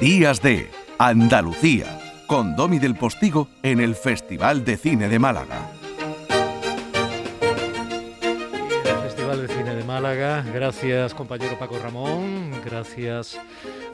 Días 0.00 0.42
de 0.42 0.70
Andalucía, 0.98 1.86
con 2.26 2.56
Domi 2.56 2.78
del 2.78 2.96
Postigo 2.96 3.48
en 3.62 3.80
el 3.80 3.94
Festival 3.94 4.64
de 4.64 4.76
Cine 4.76 5.08
de 5.08 5.18
Málaga. 5.18 5.70
Festival 9.02 9.46
de 9.46 9.48
Cine 9.48 9.74
de 9.76 9.84
Málaga, 9.84 10.44
gracias 10.52 11.14
compañero 11.14 11.56
Paco 11.58 11.78
Ramón, 11.78 12.50
gracias 12.64 13.38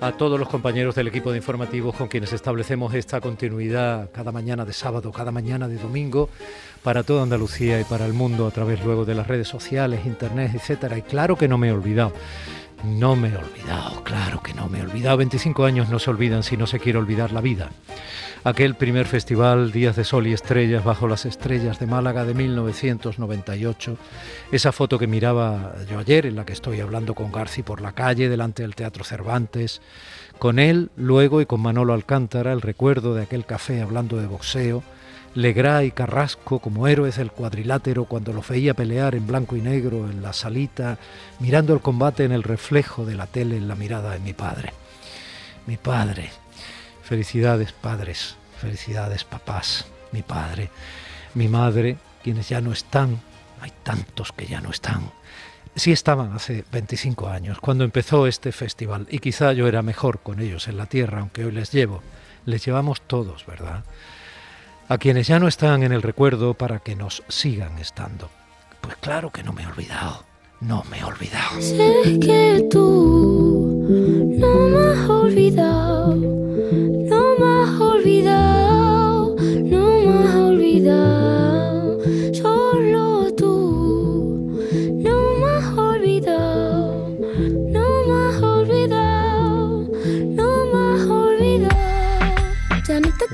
a 0.00 0.12
todos 0.12 0.40
los 0.40 0.48
compañeros 0.48 0.94
del 0.94 1.08
equipo 1.08 1.30
de 1.30 1.36
informativos 1.36 1.94
con 1.94 2.08
quienes 2.08 2.32
establecemos 2.32 2.94
esta 2.94 3.20
continuidad 3.20 4.10
cada 4.10 4.32
mañana 4.32 4.64
de 4.64 4.72
sábado, 4.72 5.12
cada 5.12 5.30
mañana 5.30 5.68
de 5.68 5.76
domingo 5.76 6.30
para 6.82 7.02
toda 7.02 7.22
Andalucía 7.22 7.78
y 7.78 7.84
para 7.84 8.06
el 8.06 8.14
mundo 8.14 8.46
a 8.46 8.50
través 8.50 8.82
luego 8.82 9.04
de 9.04 9.14
las 9.14 9.26
redes 9.26 9.48
sociales, 9.48 10.06
internet, 10.06 10.52
etcétera. 10.54 10.96
Y 10.96 11.02
claro 11.02 11.36
que 11.36 11.46
no 11.46 11.58
me 11.58 11.68
he 11.68 11.72
olvidado 11.72 12.14
no 12.84 13.16
me 13.16 13.28
he 13.28 13.36
olvidado, 13.36 14.02
claro 14.04 14.42
que 14.42 14.54
no 14.54 14.68
me 14.68 14.78
he 14.78 14.82
olvidado. 14.82 15.16
25 15.16 15.64
años 15.64 15.88
no 15.88 15.98
se 15.98 16.10
olvidan 16.10 16.42
si 16.42 16.56
no 16.56 16.66
se 16.66 16.78
quiere 16.78 16.98
olvidar 16.98 17.32
la 17.32 17.40
vida. 17.40 17.70
Aquel 18.42 18.74
primer 18.74 19.06
festival 19.06 19.70
Días 19.70 19.96
de 19.96 20.04
Sol 20.04 20.26
y 20.26 20.32
Estrellas 20.32 20.82
bajo 20.82 21.06
las 21.06 21.26
estrellas 21.26 21.78
de 21.78 21.86
Málaga 21.86 22.24
de 22.24 22.32
1998. 22.32 23.98
Esa 24.50 24.72
foto 24.72 24.98
que 24.98 25.06
miraba 25.06 25.74
yo 25.90 25.98
ayer, 25.98 26.24
en 26.24 26.36
la 26.36 26.46
que 26.46 26.54
estoy 26.54 26.80
hablando 26.80 27.14
con 27.14 27.32
Garci 27.32 27.62
por 27.62 27.82
la 27.82 27.92
calle, 27.92 28.30
delante 28.30 28.62
del 28.62 28.74
Teatro 28.74 29.04
Cervantes. 29.04 29.82
Con 30.38 30.58
él, 30.58 30.90
luego, 30.96 31.42
y 31.42 31.46
con 31.46 31.60
Manolo 31.60 31.92
Alcántara, 31.92 32.52
el 32.52 32.62
recuerdo 32.62 33.14
de 33.14 33.24
aquel 33.24 33.44
café 33.44 33.82
hablando 33.82 34.16
de 34.16 34.26
boxeo 34.26 34.82
Legrá 35.34 35.84
y 35.84 35.92
Carrasco 35.92 36.58
como 36.58 36.88
héroes 36.88 37.16
del 37.16 37.30
cuadrilátero 37.30 38.04
cuando 38.04 38.32
los 38.32 38.48
veía 38.48 38.74
pelear 38.74 39.14
en 39.14 39.26
blanco 39.26 39.56
y 39.56 39.60
negro 39.60 40.10
en 40.10 40.22
la 40.22 40.32
salita, 40.32 40.98
mirando 41.38 41.72
el 41.72 41.80
combate 41.80 42.24
en 42.24 42.32
el 42.32 42.42
reflejo 42.42 43.04
de 43.04 43.14
la 43.14 43.26
tele 43.26 43.56
en 43.56 43.68
la 43.68 43.76
mirada 43.76 44.10
de 44.10 44.18
mi 44.18 44.32
padre. 44.32 44.72
Mi 45.66 45.76
padre. 45.76 46.30
Felicidades 47.02 47.72
padres, 47.72 48.36
felicidades 48.60 49.24
papás, 49.24 49.86
mi 50.12 50.22
padre, 50.22 50.70
mi 51.34 51.48
madre, 51.48 51.96
quienes 52.22 52.48
ya 52.48 52.60
no 52.60 52.72
están, 52.72 53.20
hay 53.60 53.72
tantos 53.82 54.32
que 54.32 54.46
ya 54.46 54.60
no 54.60 54.70
están. 54.70 55.12
Sí 55.76 55.92
estaban 55.92 56.32
hace 56.32 56.64
25 56.72 57.28
años, 57.28 57.60
cuando 57.60 57.84
empezó 57.84 58.26
este 58.26 58.50
festival, 58.50 59.06
y 59.10 59.20
quizá 59.20 59.52
yo 59.52 59.68
era 59.68 59.82
mejor 59.82 60.20
con 60.20 60.40
ellos 60.40 60.66
en 60.66 60.76
la 60.76 60.86
tierra, 60.86 61.20
aunque 61.20 61.44
hoy 61.44 61.52
les 61.52 61.70
llevo. 61.70 62.02
Les 62.46 62.64
llevamos 62.64 63.00
todos, 63.02 63.46
¿verdad? 63.46 63.84
A 64.90 64.98
quienes 64.98 65.28
ya 65.28 65.38
no 65.38 65.46
están 65.46 65.84
en 65.84 65.92
el 65.92 66.02
recuerdo 66.02 66.54
para 66.54 66.80
que 66.80 66.96
nos 66.96 67.22
sigan 67.28 67.78
estando. 67.78 68.28
Pues 68.80 68.96
claro 68.96 69.30
que 69.30 69.44
no 69.44 69.52
me 69.52 69.62
he 69.62 69.66
olvidado, 69.66 70.24
no 70.60 70.82
me 70.90 70.98
he 70.98 71.04
olvidado. 71.04 71.62
Sé 71.62 72.18
que 72.20 72.66
tú 72.68 73.86
no 74.36 74.58
me 74.68 74.86
has 74.88 75.08
olvidado, 75.08 76.16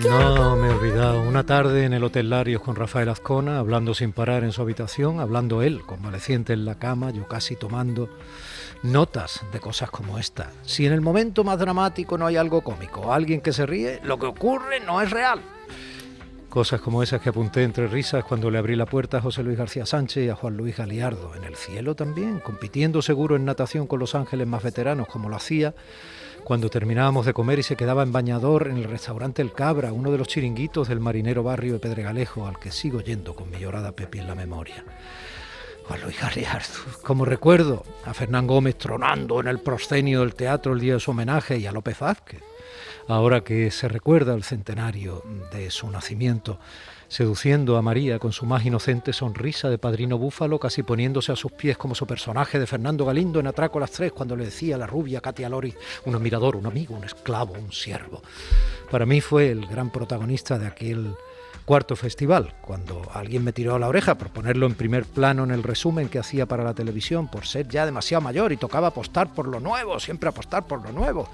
no 0.08 0.56
me 0.56 0.68
he 0.68 0.70
olvidado. 0.70 1.22
Una 1.22 1.44
tarde 1.44 1.84
en 1.84 1.92
el 1.92 2.04
Hotel 2.04 2.30
Larios 2.30 2.62
con 2.62 2.76
Rafael 2.76 3.08
Azcona, 3.08 3.58
hablando 3.58 3.94
sin 3.94 4.12
parar 4.12 4.44
en 4.44 4.52
su 4.52 4.62
habitación, 4.62 5.20
hablando 5.20 5.62
él, 5.62 5.82
convaleciente 5.82 6.52
en 6.52 6.64
la 6.64 6.76
cama, 6.76 7.10
yo 7.10 7.26
casi 7.26 7.56
tomando 7.56 8.08
notas 8.82 9.40
de 9.52 9.60
cosas 9.60 9.90
como 9.90 10.18
esta. 10.18 10.52
Si 10.62 10.86
en 10.86 10.92
el 10.92 11.00
momento 11.00 11.44
más 11.44 11.58
dramático 11.58 12.18
no 12.18 12.26
hay 12.26 12.36
algo 12.36 12.62
cómico, 12.62 13.12
alguien 13.12 13.40
que 13.40 13.52
se 13.52 13.66
ríe, 13.66 14.00
lo 14.04 14.18
que 14.18 14.26
ocurre 14.26 14.80
no 14.80 15.00
es 15.00 15.10
real. 15.10 15.40
Cosas 16.48 16.80
como 16.80 17.02
esas 17.02 17.20
que 17.20 17.30
apunté 17.30 17.64
entre 17.64 17.86
risas 17.86 18.24
cuando 18.24 18.50
le 18.50 18.58
abrí 18.58 18.76
la 18.76 18.86
puerta 18.86 19.18
a 19.18 19.20
José 19.20 19.42
Luis 19.42 19.58
García 19.58 19.84
Sánchez 19.86 20.24
y 20.24 20.28
a 20.28 20.36
Juan 20.36 20.56
Luis 20.56 20.76
Galiardo. 20.76 21.34
En 21.34 21.44
el 21.44 21.56
cielo 21.56 21.94
también, 21.94 22.38
compitiendo 22.40 23.02
seguro 23.02 23.36
en 23.36 23.44
natación 23.44 23.86
con 23.86 23.98
los 23.98 24.14
ángeles 24.14 24.46
más 24.46 24.62
veteranos 24.62 25.08
como 25.08 25.28
lo 25.28 25.36
hacía 25.36 25.74
cuando 26.46 26.70
terminábamos 26.70 27.26
de 27.26 27.32
comer 27.32 27.58
y 27.58 27.64
se 27.64 27.74
quedaba 27.74 28.04
en 28.04 28.12
bañador 28.12 28.68
en 28.68 28.76
el 28.76 28.84
restaurante 28.84 29.42
El 29.42 29.52
Cabra, 29.52 29.92
uno 29.92 30.12
de 30.12 30.18
los 30.18 30.28
chiringuitos 30.28 30.86
del 30.86 31.00
marinero 31.00 31.42
barrio 31.42 31.72
de 31.72 31.80
Pedregalejo, 31.80 32.46
al 32.46 32.60
que 32.60 32.70
sigo 32.70 33.00
yendo 33.00 33.34
con 33.34 33.50
mi 33.50 33.58
llorada 33.58 33.90
Pepi 33.90 34.20
en 34.20 34.28
la 34.28 34.36
memoria. 34.36 34.84
Juan 35.88 36.02
Luis 36.02 36.20
Galiardo, 36.20 36.68
como 37.02 37.24
recuerdo 37.24 37.82
a 38.04 38.14
Fernán 38.14 38.46
Gómez 38.46 38.78
tronando 38.78 39.40
en 39.40 39.48
el 39.48 39.58
proscenio 39.58 40.20
del 40.20 40.36
teatro 40.36 40.74
el 40.74 40.78
día 40.78 40.94
de 40.94 41.00
su 41.00 41.10
homenaje 41.10 41.58
y 41.58 41.66
a 41.66 41.72
López 41.72 41.98
Vázquez, 41.98 42.42
ahora 43.08 43.40
que 43.40 43.72
se 43.72 43.88
recuerda 43.88 44.32
el 44.32 44.44
centenario 44.44 45.24
de 45.52 45.68
su 45.72 45.90
nacimiento, 45.90 46.60
seduciendo 47.08 47.76
a 47.76 47.82
María 47.82 48.18
con 48.18 48.32
su 48.32 48.46
más 48.46 48.64
inocente 48.64 49.12
sonrisa 49.12 49.68
de 49.68 49.78
padrino 49.78 50.18
búfalo, 50.18 50.58
casi 50.58 50.82
poniéndose 50.82 51.32
a 51.32 51.36
sus 51.36 51.52
pies 51.52 51.76
como 51.76 51.94
su 51.94 52.06
personaje 52.06 52.58
de 52.58 52.66
Fernando 52.66 53.04
Galindo 53.04 53.40
en 53.40 53.46
Atraco 53.46 53.78
a 53.78 53.82
las 53.82 53.92
Tres, 53.92 54.12
cuando 54.12 54.36
le 54.36 54.46
decía 54.46 54.76
a 54.76 54.78
la 54.78 54.86
rubia 54.86 55.20
Katia 55.20 55.48
Lori, 55.48 55.74
un 56.04 56.14
admirador, 56.14 56.56
un 56.56 56.66
amigo, 56.66 56.96
un 56.96 57.04
esclavo, 57.04 57.54
un 57.54 57.72
siervo. 57.72 58.22
Para 58.90 59.06
mí 59.06 59.20
fue 59.20 59.50
el 59.50 59.66
gran 59.66 59.90
protagonista 59.90 60.58
de 60.58 60.66
aquel 60.66 61.14
cuarto 61.64 61.96
festival, 61.96 62.54
cuando 62.62 63.02
alguien 63.12 63.42
me 63.42 63.52
tiró 63.52 63.74
a 63.74 63.78
la 63.78 63.88
oreja 63.88 64.16
por 64.16 64.30
ponerlo 64.30 64.66
en 64.66 64.74
primer 64.74 65.04
plano 65.04 65.44
en 65.44 65.50
el 65.50 65.64
resumen 65.64 66.08
que 66.08 66.20
hacía 66.20 66.46
para 66.46 66.62
la 66.62 66.74
televisión, 66.74 67.28
por 67.28 67.46
ser 67.46 67.68
ya 67.68 67.84
demasiado 67.84 68.22
mayor 68.22 68.52
y 68.52 68.56
tocaba 68.56 68.88
apostar 68.88 69.34
por 69.34 69.48
lo 69.48 69.58
nuevo, 69.58 69.98
siempre 69.98 70.28
apostar 70.28 70.66
por 70.66 70.82
lo 70.82 70.92
nuevo. 70.92 71.28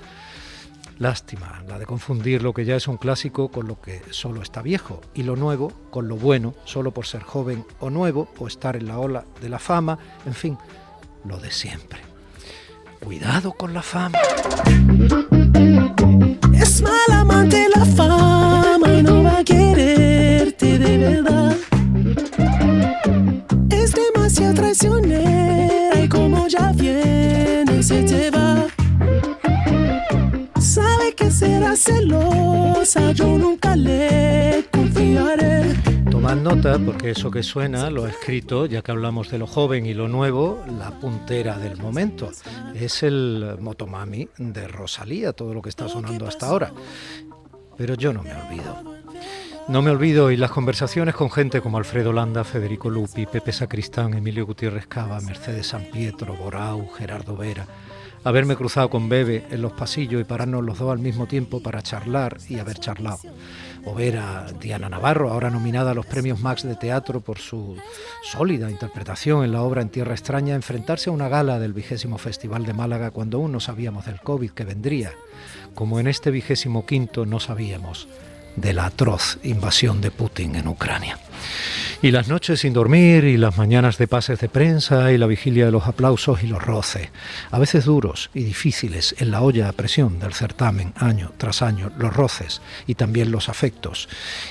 Lástima, 1.02 1.64
la 1.66 1.80
de 1.80 1.84
confundir 1.84 2.44
lo 2.44 2.54
que 2.54 2.64
ya 2.64 2.76
es 2.76 2.86
un 2.86 2.96
clásico 2.96 3.48
con 3.48 3.66
lo 3.66 3.80
que 3.80 4.02
solo 4.10 4.40
está 4.40 4.62
viejo 4.62 5.00
y 5.14 5.24
lo 5.24 5.34
nuevo 5.34 5.72
con 5.90 6.06
lo 6.06 6.14
bueno, 6.14 6.54
solo 6.64 6.92
por 6.92 7.06
ser 7.06 7.24
joven 7.24 7.66
o 7.80 7.90
nuevo 7.90 8.28
o 8.38 8.46
estar 8.46 8.76
en 8.76 8.86
la 8.86 9.00
ola 9.00 9.24
de 9.40 9.48
la 9.48 9.58
fama, 9.58 9.98
en 10.24 10.32
fin, 10.32 10.56
lo 11.24 11.38
de 11.38 11.50
siempre. 11.50 11.98
Cuidado 13.00 13.50
con 13.50 13.74
la 13.74 13.82
fama. 13.82 14.16
Es 16.54 16.80
mal 16.82 17.10
amante 17.10 17.66
la 17.74 17.84
fama 17.84 18.92
y 18.92 19.02
no 19.02 19.24
va 19.24 19.38
a 19.38 19.44
quererte 19.44 20.78
de 20.78 20.98
verdad. 20.98 21.56
Es 23.70 23.92
demasiado 23.92 24.54
traicionera 24.54 25.41
celosa, 31.76 33.12
yo 33.12 33.38
nunca 33.38 33.76
le 33.76 34.64
confiaré. 34.72 35.74
Tomad 36.10 36.36
nota 36.36 36.78
porque 36.78 37.10
eso 37.10 37.30
que 37.30 37.42
suena 37.42 37.90
lo 37.90 38.04
ha 38.04 38.10
escrito, 38.10 38.66
ya 38.66 38.82
que 38.82 38.90
hablamos 38.90 39.30
de 39.30 39.38
lo 39.38 39.46
joven 39.46 39.86
y 39.86 39.94
lo 39.94 40.08
nuevo, 40.08 40.62
la 40.78 40.90
puntera 40.90 41.58
del 41.58 41.78
momento. 41.78 42.30
Es 42.74 43.02
el 43.02 43.56
Motomami 43.60 44.28
de 44.38 44.68
Rosalía, 44.68 45.32
todo 45.32 45.54
lo 45.54 45.62
que 45.62 45.70
está 45.70 45.88
sonando 45.88 46.26
hasta 46.26 46.46
ahora. 46.46 46.72
Pero 47.76 47.94
yo 47.94 48.12
no 48.12 48.22
me 48.22 48.34
olvido. 48.34 49.02
No 49.68 49.80
me 49.80 49.90
olvido 49.90 50.30
y 50.30 50.36
las 50.36 50.50
conversaciones 50.50 51.14
con 51.14 51.30
gente 51.30 51.60
como 51.60 51.78
Alfredo 51.78 52.12
Landa, 52.12 52.42
Federico 52.42 52.90
Lupi, 52.90 53.26
Pepe 53.26 53.52
Sacristán, 53.52 54.12
Emilio 54.12 54.44
Gutiérrez 54.44 54.86
Cava, 54.86 55.20
Mercedes 55.20 55.68
San 55.68 55.84
Pietro, 55.84 56.34
Borau, 56.34 56.88
Gerardo 56.88 57.36
Vera, 57.36 57.66
haberme 58.24 58.56
cruzado 58.56 58.90
con 58.90 59.08
Bebe 59.08 59.44
en 59.50 59.62
los 59.62 59.72
pasillos 59.72 60.20
y 60.20 60.24
pararnos 60.24 60.64
los 60.64 60.78
dos 60.78 60.92
al 60.92 60.98
mismo 60.98 61.26
tiempo 61.26 61.60
para 61.60 61.82
charlar 61.82 62.38
y 62.48 62.58
haber 62.58 62.78
charlado. 62.78 63.18
O 63.84 63.94
ver 63.94 64.18
a 64.18 64.46
Diana 64.60 64.88
Navarro, 64.88 65.30
ahora 65.30 65.50
nominada 65.50 65.90
a 65.90 65.94
los 65.94 66.06
premios 66.06 66.40
Max 66.40 66.62
de 66.62 66.76
Teatro 66.76 67.20
por 67.20 67.38
su 67.38 67.76
sólida 68.22 68.70
interpretación 68.70 69.44
en 69.44 69.52
la 69.52 69.62
obra 69.62 69.82
En 69.82 69.88
Tierra 69.88 70.14
Extraña, 70.14 70.54
enfrentarse 70.54 71.10
a 71.10 71.12
una 71.12 71.28
gala 71.28 71.58
del 71.58 71.72
vigésimo 71.72 72.18
Festival 72.18 72.64
de 72.64 72.74
Málaga 72.74 73.10
cuando 73.10 73.38
aún 73.38 73.52
no 73.52 73.60
sabíamos 73.60 74.06
del 74.06 74.20
COVID 74.20 74.52
que 74.52 74.64
vendría, 74.64 75.12
como 75.74 75.98
en 75.98 76.06
este 76.06 76.30
vigésimo 76.30 76.86
quinto 76.86 77.26
no 77.26 77.40
sabíamos 77.40 78.08
de 78.56 78.72
la 78.72 78.86
atroz 78.86 79.38
invasión 79.42 80.00
de 80.00 80.10
Putin 80.10 80.56
en 80.56 80.68
Ucrania. 80.68 81.18
Y 82.02 82.10
las 82.10 82.26
noches 82.26 82.60
sin 82.60 82.72
dormir 82.72 83.22
y 83.22 83.36
las 83.36 83.56
mañanas 83.56 83.96
de 83.96 84.08
pases 84.08 84.40
de 84.40 84.48
prensa 84.48 85.12
y 85.12 85.18
la 85.18 85.28
vigilia 85.28 85.66
de 85.66 85.70
los 85.70 85.86
aplausos 85.86 86.42
y 86.42 86.48
los 86.48 86.60
roces, 86.60 87.10
a 87.52 87.60
veces 87.60 87.84
duros 87.84 88.30
y 88.34 88.42
difíciles 88.42 89.14
en 89.18 89.30
la 89.30 89.40
olla 89.40 89.68
a 89.68 89.72
presión 89.72 90.18
del 90.18 90.34
certamen 90.34 90.92
año 90.96 91.30
tras 91.38 91.62
año, 91.62 91.92
los 91.96 92.12
roces 92.12 92.60
y 92.88 92.96
también 92.96 93.30
los 93.30 93.48
afectos. 93.48 94.08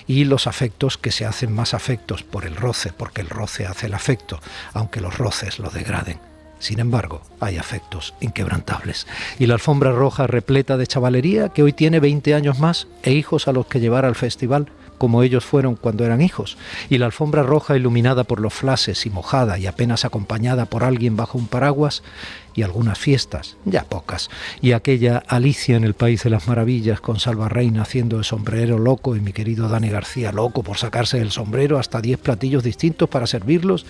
Y 0.07 0.23
los 0.23 0.47
afectos 0.47 0.97
que 0.97 1.11
se 1.11 1.25
hacen 1.25 1.51
más 1.51 1.73
afectos 1.73 2.23
por 2.23 2.45
el 2.45 2.55
roce, 2.55 2.93
porque 2.93 3.19
el 3.19 3.29
roce 3.29 3.65
hace 3.65 3.87
el 3.87 3.95
afecto, 3.95 4.39
aunque 4.73 5.01
los 5.01 5.17
roces 5.17 5.59
lo 5.59 5.69
degraden. 5.69 6.30
Sin 6.61 6.79
embargo, 6.79 7.23
hay 7.39 7.57
afectos 7.57 8.13
inquebrantables. 8.21 9.07
Y 9.39 9.47
la 9.47 9.55
alfombra 9.55 9.91
roja 9.91 10.27
repleta 10.27 10.77
de 10.77 10.85
chavalería 10.85 11.49
que 11.49 11.63
hoy 11.63 11.73
tiene 11.73 11.99
20 11.99 12.35
años 12.35 12.59
más 12.59 12.87
e 13.01 13.13
hijos 13.13 13.47
a 13.47 13.51
los 13.51 13.65
que 13.65 13.79
llevar 13.79 14.05
al 14.05 14.13
festival 14.13 14.67
como 15.01 15.23
ellos 15.23 15.43
fueron 15.43 15.75
cuando 15.75 16.05
eran 16.05 16.21
hijos, 16.21 16.59
y 16.87 16.99
la 16.99 17.07
alfombra 17.07 17.41
roja 17.41 17.75
iluminada 17.75 18.23
por 18.23 18.39
los 18.39 18.53
flashes 18.53 19.07
y 19.07 19.09
mojada 19.09 19.57
y 19.57 19.65
apenas 19.65 20.05
acompañada 20.05 20.67
por 20.67 20.83
alguien 20.83 21.17
bajo 21.17 21.39
un 21.39 21.47
paraguas, 21.47 22.03
y 22.53 22.63
algunas 22.63 22.97
fiestas, 22.97 23.57
ya 23.65 23.83
pocas, 23.83 24.29
y 24.61 24.73
aquella 24.73 25.23
Alicia 25.27 25.77
en 25.77 25.83
el 25.83 25.93
País 25.93 26.23
de 26.23 26.29
las 26.29 26.47
Maravillas 26.47 27.01
con 27.01 27.19
Salva 27.19 27.49
Reina 27.49 27.83
haciendo 27.83 28.17
el 28.17 28.23
sombrero 28.23 28.77
loco 28.77 29.15
y 29.15 29.19
mi 29.19 29.33
querido 29.33 29.69
Dani 29.69 29.89
García 29.89 30.31
loco 30.31 30.63
por 30.63 30.77
sacarse 30.77 31.19
del 31.19 31.31
sombrero 31.31 31.79
hasta 31.79 32.01
10 32.01 32.19
platillos 32.19 32.63
distintos 32.63 33.09
para 33.09 33.27
servirlos 33.27 33.85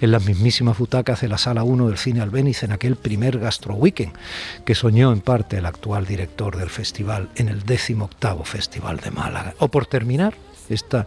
en 0.00 0.10
las 0.10 0.24
mismísimas 0.24 0.78
butacas 0.78 1.20
de 1.20 1.28
la 1.28 1.38
Sala 1.38 1.62
1 1.62 1.88
del 1.88 1.98
Cine 1.98 2.20
Albéniz 2.20 2.62
en 2.62 2.72
aquel 2.72 2.96
primer 2.96 3.38
Gastro 3.38 3.74
Weekend 3.74 4.12
que 4.64 4.74
soñó 4.74 5.12
en 5.12 5.20
parte 5.20 5.58
el 5.58 5.66
actual 5.66 6.06
director 6.06 6.56
del 6.56 6.70
festival 6.70 7.28
en 7.36 7.48
el 7.48 7.62
18 7.62 8.44
Festival 8.44 8.98
de 8.98 9.10
Málaga. 9.10 9.54
O 9.58 9.68
por 9.68 9.86
terminar, 9.86 10.34
esta 10.68 11.06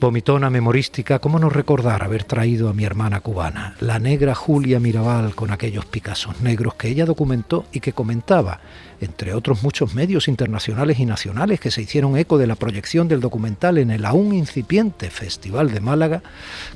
Vomitona 0.00 0.48
memorística, 0.48 1.18
¿cómo 1.18 1.38
no 1.38 1.50
recordar 1.50 2.02
haber 2.02 2.24
traído 2.24 2.70
a 2.70 2.72
mi 2.72 2.84
hermana 2.84 3.20
cubana, 3.20 3.76
la 3.80 3.98
negra 3.98 4.34
Julia 4.34 4.80
Mirabal, 4.80 5.34
con 5.34 5.50
aquellos 5.50 5.84
Picassos 5.84 6.40
negros 6.40 6.72
que 6.72 6.88
ella 6.88 7.04
documentó 7.04 7.66
y 7.70 7.80
que 7.80 7.92
comentaba, 7.92 8.60
entre 9.02 9.34
otros 9.34 9.62
muchos 9.62 9.92
medios 9.94 10.26
internacionales 10.26 11.00
y 11.00 11.04
nacionales 11.04 11.60
que 11.60 11.70
se 11.70 11.82
hicieron 11.82 12.16
eco 12.16 12.38
de 12.38 12.46
la 12.46 12.54
proyección 12.54 13.08
del 13.08 13.20
documental 13.20 13.76
en 13.76 13.90
el 13.90 14.06
aún 14.06 14.32
incipiente 14.32 15.10
Festival 15.10 15.70
de 15.70 15.80
Málaga, 15.80 16.22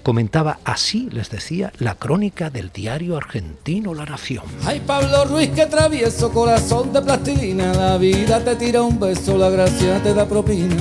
comentaba 0.02 0.58
así, 0.62 1.08
les 1.10 1.30
decía, 1.30 1.72
la 1.78 1.94
crónica 1.94 2.50
del 2.50 2.72
diario 2.72 3.16
argentino 3.16 3.94
La 3.94 4.04
Nación. 4.04 4.44
Ay, 4.66 4.82
Pablo 4.86 5.24
Ruiz, 5.24 5.48
que 5.48 5.64
travieso, 5.64 6.30
corazón 6.30 6.92
de 6.92 7.00
plastilina, 7.00 7.72
la 7.72 7.96
vida 7.96 8.44
te 8.44 8.54
tira 8.56 8.82
un 8.82 9.00
beso, 9.00 9.38
la 9.38 9.48
gracia 9.48 10.02
te 10.02 10.12
da 10.12 10.28
propina. 10.28 10.76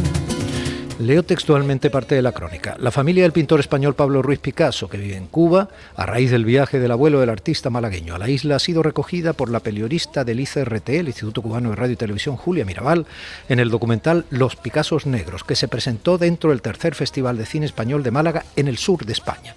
Leo 1.00 1.24
textualmente 1.24 1.90
parte 1.90 2.14
de 2.14 2.22
la 2.22 2.34
crónica. 2.34 2.76
La 2.80 2.92
familia 2.92 3.24
del 3.24 3.32
pintor 3.32 3.60
español 3.60 3.96
Pablo 3.96 4.22
Ruiz 4.22 4.40
Picasso, 4.40 4.88
que 4.88 4.98
vive 4.98 5.18
en 5.18 5.26
Cuba, 5.26 5.70
a 5.96 6.06
raíz 6.06 6.30
del 6.30 6.46
viaje 6.46 6.80
del 6.80 6.92
abuelo 6.92 7.20
del 7.20 7.32
artista 7.32 7.72
malagueño 7.72 8.14
a 8.14 8.20
la 8.20 8.30
isla, 8.30 8.58
ha 8.58 8.60
sido 8.60 8.84
recogida 8.84 9.34
por 9.34 9.50
la 9.50 9.60
periodista 9.60 10.24
del 10.24 10.40
ICRT, 10.40 10.90
el 10.90 11.08
Instituto 11.08 11.42
Cubano 11.42 11.72
de 11.72 11.76
Radio 11.76 11.94
y 11.94 11.98
Televisión, 11.98 12.38
Julia 12.38 12.64
Mirabal, 12.64 13.08
en 13.50 13.60
el 13.60 13.72
documental 13.72 14.26
Los 14.30 14.56
Picassos 14.56 15.08
Negros, 15.08 15.44
que 15.44 15.56
se 15.56 15.68
presentó 15.68 16.20
dentro 16.20 16.52
del 16.52 16.62
tercer 16.62 16.94
Festival 16.94 17.38
de 17.38 17.48
Cine 17.48 17.66
Español 17.66 18.04
de 18.04 18.12
Málaga 18.12 18.46
en 18.56 18.68
el 18.68 18.78
sur 18.78 19.04
de 19.04 19.14
España. 19.14 19.56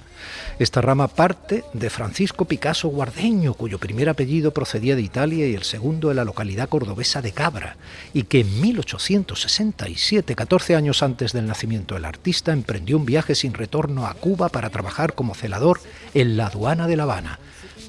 Esta 0.58 0.81
rama 0.81 1.08
parte 1.08 1.64
de 1.75 1.91
Francisco 1.91 2.47
Picasso 2.47 2.88
Guardeño, 2.88 3.53
cuyo 3.53 3.79
primer 3.79 4.08
apellido 4.08 4.55
procedía 4.55 4.97
de 4.97 5.03
Italia 5.03 5.47
y 5.47 5.55
el 5.55 5.64
segundo 5.64 6.08
de 6.08 6.14
la 6.14 6.25
localidad 6.25 6.70
cordobesa 6.70 7.20
de 7.20 7.32
Cabra, 7.32 7.76
y 8.14 8.23
que 8.23 8.41
en 8.41 8.62
1867, 8.62 10.35
14 10.35 10.75
años 10.75 11.03
antes 11.03 11.35
del 11.35 11.47
nacimiento 11.47 11.94
del 11.94 12.06
artista, 12.06 12.55
emprendió 12.55 12.97
un 12.97 13.05
viaje 13.05 13.35
sin 13.35 13.53
retorno 13.53 14.06
a 14.06 14.14
Cuba 14.14 14.49
para 14.49 14.70
trabajar 14.70 15.14
como 15.14 15.35
celador 15.35 15.79
en 16.14 16.38
la 16.38 16.47
aduana 16.47 16.87
de 16.87 16.97
La 16.97 17.02
Habana. 17.02 17.38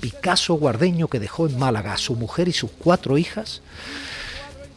Picasso 0.02 0.56
Guardeño, 0.56 1.08
que 1.08 1.22
dejó 1.22 1.48
en 1.48 1.58
Málaga 1.58 1.94
a 1.94 1.98
su 1.98 2.18
mujer 2.18 2.50
y 2.50 2.54
sus 2.54 2.72
cuatro 2.72 3.18
hijas, 3.18 3.62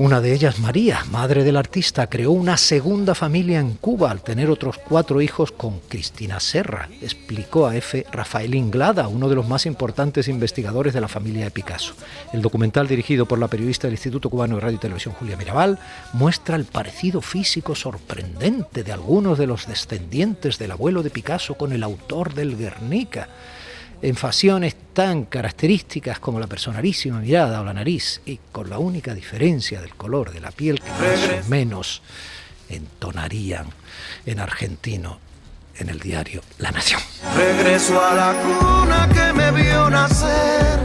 una 0.01 0.23
de 0.23 0.33
ellas, 0.33 0.59
María, 0.61 1.05
madre 1.11 1.45
del 1.45 1.59
artista, 1.59 2.07
creó 2.07 2.31
una 2.31 2.57
segunda 2.57 3.15
familia 3.15 3.61
en 3.61 3.75
Cuba 3.75 4.11
al 4.11 4.23
tener 4.23 4.49
otros 4.49 4.79
cuatro 4.79 5.21
hijos 5.21 5.53
con 5.53 5.81
Cristina 5.91 6.41
Serra, 6.41 6.89
explicó 7.03 7.67
a 7.67 7.77
F. 7.77 8.07
Rafael 8.11 8.55
Inglada, 8.55 9.09
uno 9.09 9.29
de 9.29 9.35
los 9.35 9.47
más 9.47 9.67
importantes 9.67 10.27
investigadores 10.27 10.95
de 10.95 11.03
la 11.03 11.09
familia 11.09 11.45
de 11.45 11.51
Picasso. 11.51 11.93
El 12.33 12.41
documental 12.41 12.89
dirigido 12.89 13.27
por 13.27 13.39
la 13.39 13.49
periodista 13.49 13.89
del 13.89 13.93
Instituto 13.93 14.31
Cubano 14.31 14.55
de 14.55 14.63
Radio 14.63 14.77
y 14.77 14.81
Televisión 14.81 15.13
Julia 15.19 15.37
Mirabal 15.37 15.79
muestra 16.15 16.57
el 16.57 16.65
parecido 16.65 17.21
físico 17.21 17.75
sorprendente 17.75 18.83
de 18.83 18.93
algunos 18.93 19.37
de 19.37 19.49
los 19.49 19.67
descendientes 19.67 20.59
del 20.59 20.71
abuelo 20.71 21.03
de 21.03 21.11
Picasso 21.11 21.59
con 21.59 21.75
el 21.75 21.83
autor 21.83 22.33
del 22.33 22.57
Guernica 22.57 23.29
en 24.03 24.17
facciones 24.17 24.77
tan 24.93 25.25
características 25.27 26.19
como 26.19 26.41
la 26.41 26.47
personalísima 26.47 27.21
mirada 27.21 27.61
o 27.61 27.65
la 27.65 27.75
nariz, 27.75 28.21
y 28.25 28.39
con 28.51 28.71
la 28.71 28.79
única 28.79 29.15
diferencia 29.15 29.81
del 29.81 29.95
color 29.95 30.33
de 30.33 30.41
la 30.41 30.51
piel 30.51 30.81
que 30.81 30.91
más 30.91 31.47
o 31.47 31.49
menos 31.49 32.03
entonarían 32.69 33.67
en 34.27 34.41
argentino 34.41 35.19
en 35.77 35.89
el 35.89 35.99
diario 35.99 36.43
La 36.59 36.71
Nación. 36.71 37.01
Regreso 37.37 38.03
a 38.05 38.15
la 38.15 38.35
cuna 38.43 39.09
que 39.13 39.33
me 39.33 39.51
vio 39.51 39.91
nacer, 39.91 40.79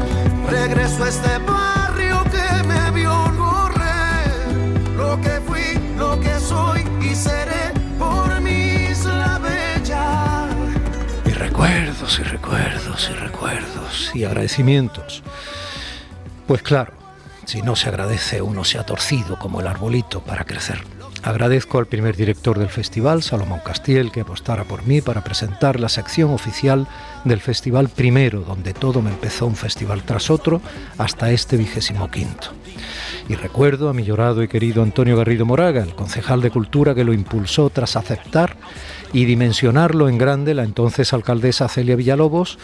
regreso 0.49 1.03
a 1.03 1.09
este 1.09 1.37
barrio 1.39 2.23
que 2.25 2.63
me 2.67 2.91
vio 2.91 3.11
correr, 3.37 4.31
lo 4.95 5.19
que 5.21 5.41
fui, 5.45 5.79
lo 5.97 6.19
que 6.19 6.39
soy 6.39 6.81
y 7.01 7.13
seré 7.15 7.54
y 12.05 12.21
recuerdos 12.21 13.09
y 13.09 13.13
recuerdos 13.15 14.11
y 14.13 14.25
agradecimientos. 14.25 15.23
Pues 16.45 16.61
claro, 16.61 16.93
si 17.45 17.63
no 17.63 17.75
se 17.75 17.89
agradece 17.89 18.43
uno 18.43 18.63
se 18.63 18.77
ha 18.77 18.85
torcido 18.85 19.39
como 19.39 19.59
el 19.59 19.65
arbolito 19.65 20.21
para 20.21 20.43
crecer. 20.43 20.83
Agradezco 21.23 21.79
al 21.79 21.87
primer 21.87 22.15
director 22.15 22.59
del 22.59 22.69
festival, 22.69 23.23
Salomón 23.23 23.59
Castiel, 23.65 24.11
que 24.11 24.21
apostara 24.21 24.65
por 24.65 24.85
mí 24.85 25.01
para 25.01 25.23
presentar 25.23 25.79
la 25.79 25.89
sección 25.89 26.31
oficial 26.31 26.87
del 27.23 27.41
festival 27.41 27.89
primero, 27.89 28.41
donde 28.41 28.75
todo 28.75 29.01
me 29.01 29.09
empezó 29.09 29.47
un 29.47 29.55
festival 29.55 30.03
tras 30.03 30.29
otro, 30.29 30.61
hasta 30.99 31.31
este 31.31 31.57
vigésimo 31.57 32.11
quinto. 32.11 32.49
Y 33.27 33.33
recuerdo 33.33 33.89
a 33.89 33.93
mi 33.93 34.03
llorado 34.03 34.43
y 34.43 34.47
querido 34.47 34.83
Antonio 34.83 35.17
Garrido 35.17 35.47
Moraga, 35.47 35.81
el 35.81 35.95
concejal 35.95 36.41
de 36.41 36.51
Cultura 36.51 36.93
que 36.93 37.03
lo 37.03 37.13
impulsó 37.13 37.71
tras 37.71 37.95
aceptar 37.95 38.55
y 39.13 39.25
dimensionarlo 39.25 40.09
en 40.09 40.17
grande 40.17 40.53
la 40.53 40.63
entonces 40.63 41.13
alcaldesa 41.13 41.67
Celia 41.67 41.95
Villalobos, 41.95 42.57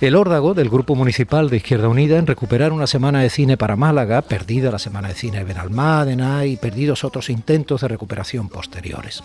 el 0.00 0.16
órdago 0.16 0.54
del 0.54 0.70
Grupo 0.70 0.94
Municipal 0.94 1.50
de 1.50 1.58
Izquierda 1.58 1.88
Unida 1.88 2.18
en 2.18 2.26
recuperar 2.26 2.72
una 2.72 2.86
semana 2.86 3.20
de 3.20 3.30
cine 3.30 3.56
para 3.56 3.76
Málaga, 3.76 4.22
perdida 4.22 4.70
la 4.70 4.78
semana 4.78 5.08
de 5.08 5.14
cine 5.14 5.38
de 5.38 5.44
Benalmádena 5.44 6.46
y 6.46 6.56
perdidos 6.56 7.04
otros 7.04 7.28
intentos 7.28 7.82
de 7.82 7.88
recuperación 7.88 8.48
posteriores. 8.48 9.22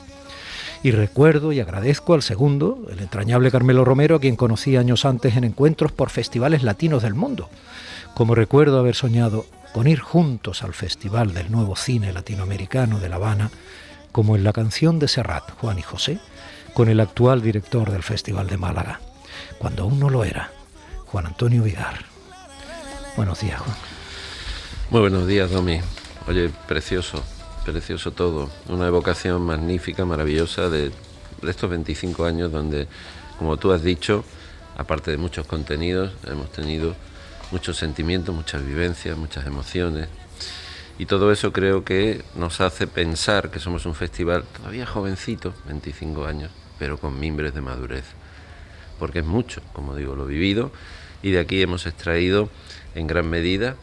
Y 0.83 0.91
recuerdo 0.91 1.51
y 1.51 1.59
agradezco 1.59 2.13
al 2.13 2.21
segundo, 2.21 2.85
el 2.91 2.99
entrañable 2.99 3.51
Carmelo 3.51 3.85
Romero, 3.85 4.17
a 4.17 4.19
quien 4.19 4.35
conocí 4.35 4.75
años 4.77 5.05
antes 5.05 5.35
en 5.35 5.43
encuentros 5.45 5.91
por 5.91 6.09
festivales 6.09 6.61
latinos 6.61 7.03
del 7.03 7.15
mundo. 7.15 7.49
Como 8.13 8.35
recuerdo 8.35 8.77
haber 8.77 8.95
soñado 8.95 9.45
con 9.73 9.87
ir 9.87 9.99
juntos 9.99 10.61
al 10.61 10.73
Festival 10.73 11.33
del 11.33 11.51
Nuevo 11.51 11.75
Cine 11.75 12.13
Latinoamericano 12.13 12.99
de 12.99 13.09
La 13.09 13.15
Habana, 13.15 13.49
como 14.11 14.35
en 14.35 14.43
la 14.43 14.53
canción 14.53 14.99
de 14.99 15.07
Serrat, 15.07 15.51
Juan 15.59 15.79
y 15.79 15.81
José, 15.81 16.19
con 16.75 16.89
el 16.89 16.99
actual 16.99 17.41
director 17.41 17.89
del 17.89 18.03
Festival 18.03 18.47
de 18.47 18.57
Málaga, 18.57 18.99
cuando 19.57 19.83
aún 19.83 19.97
no 19.97 20.09
lo 20.09 20.25
era, 20.25 20.51
Juan 21.05 21.25
Antonio 21.25 21.63
Vigar. 21.63 22.03
Buenos 23.15 23.39
días, 23.39 23.61
Juan. 23.61 23.77
Muy 24.89 24.99
buenos 24.99 25.25
días, 25.25 25.49
Domi. 25.49 25.79
Oye, 26.27 26.51
precioso, 26.67 27.23
precioso 27.63 28.11
todo. 28.11 28.49
Una 28.67 28.87
evocación 28.87 29.41
magnífica, 29.43 30.03
maravillosa 30.03 30.69
de, 30.69 30.91
de 31.41 31.49
estos 31.49 31.69
25 31.69 32.25
años 32.25 32.51
donde, 32.51 32.89
como 33.39 33.55
tú 33.55 33.71
has 33.71 33.81
dicho, 33.81 34.25
aparte 34.75 35.11
de 35.11 35.17
muchos 35.17 35.47
contenidos, 35.47 36.11
hemos 36.27 36.51
tenido 36.51 36.93
muchos 37.51 37.77
sentimientos, 37.77 38.35
muchas 38.35 38.65
vivencias, 38.65 39.17
muchas 39.17 39.47
emociones. 39.47 40.09
Y 40.99 41.05
todo 41.05 41.31
eso 41.31 41.53
creo 41.53 41.85
que 41.85 42.25
nos 42.35 42.59
hace 42.59 42.85
pensar 42.85 43.49
que 43.49 43.61
somos 43.61 43.85
un 43.85 43.95
festival 43.95 44.43
todavía 44.57 44.85
jovencito, 44.85 45.53
25 45.67 46.25
años, 46.25 46.51
pero 46.79 46.97
con 46.97 47.19
mimbres 47.19 47.53
de 47.53 47.61
madurez. 47.61 48.05
Porque 48.99 49.19
es 49.19 49.25
mucho, 49.25 49.61
como 49.73 49.95
digo, 49.95 50.15
lo 50.15 50.25
vivido 50.25 50.71
y 51.21 51.31
de 51.31 51.39
aquí 51.39 51.61
hemos 51.61 51.85
extraído 51.85 52.49
en 52.93 53.07
gran 53.07 53.29
medida 53.29 53.75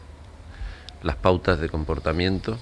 las 1.01 1.17
pautas 1.17 1.59
de 1.59 1.69
comportamiento 1.69 2.57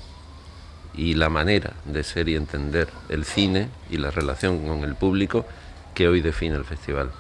y 0.93 1.13
la 1.13 1.29
manera 1.29 1.73
de 1.85 2.03
ser 2.03 2.27
y 2.27 2.35
entender 2.35 2.89
el 3.09 3.23
cine 3.23 3.69
y 3.89 3.97
la 3.97 4.11
relación 4.11 4.67
con 4.67 4.83
el 4.83 4.95
público 4.95 5.45
que 5.93 6.07
hoy 6.07 6.21
define 6.21 6.55
el 6.55 6.65
festival. 6.65 7.11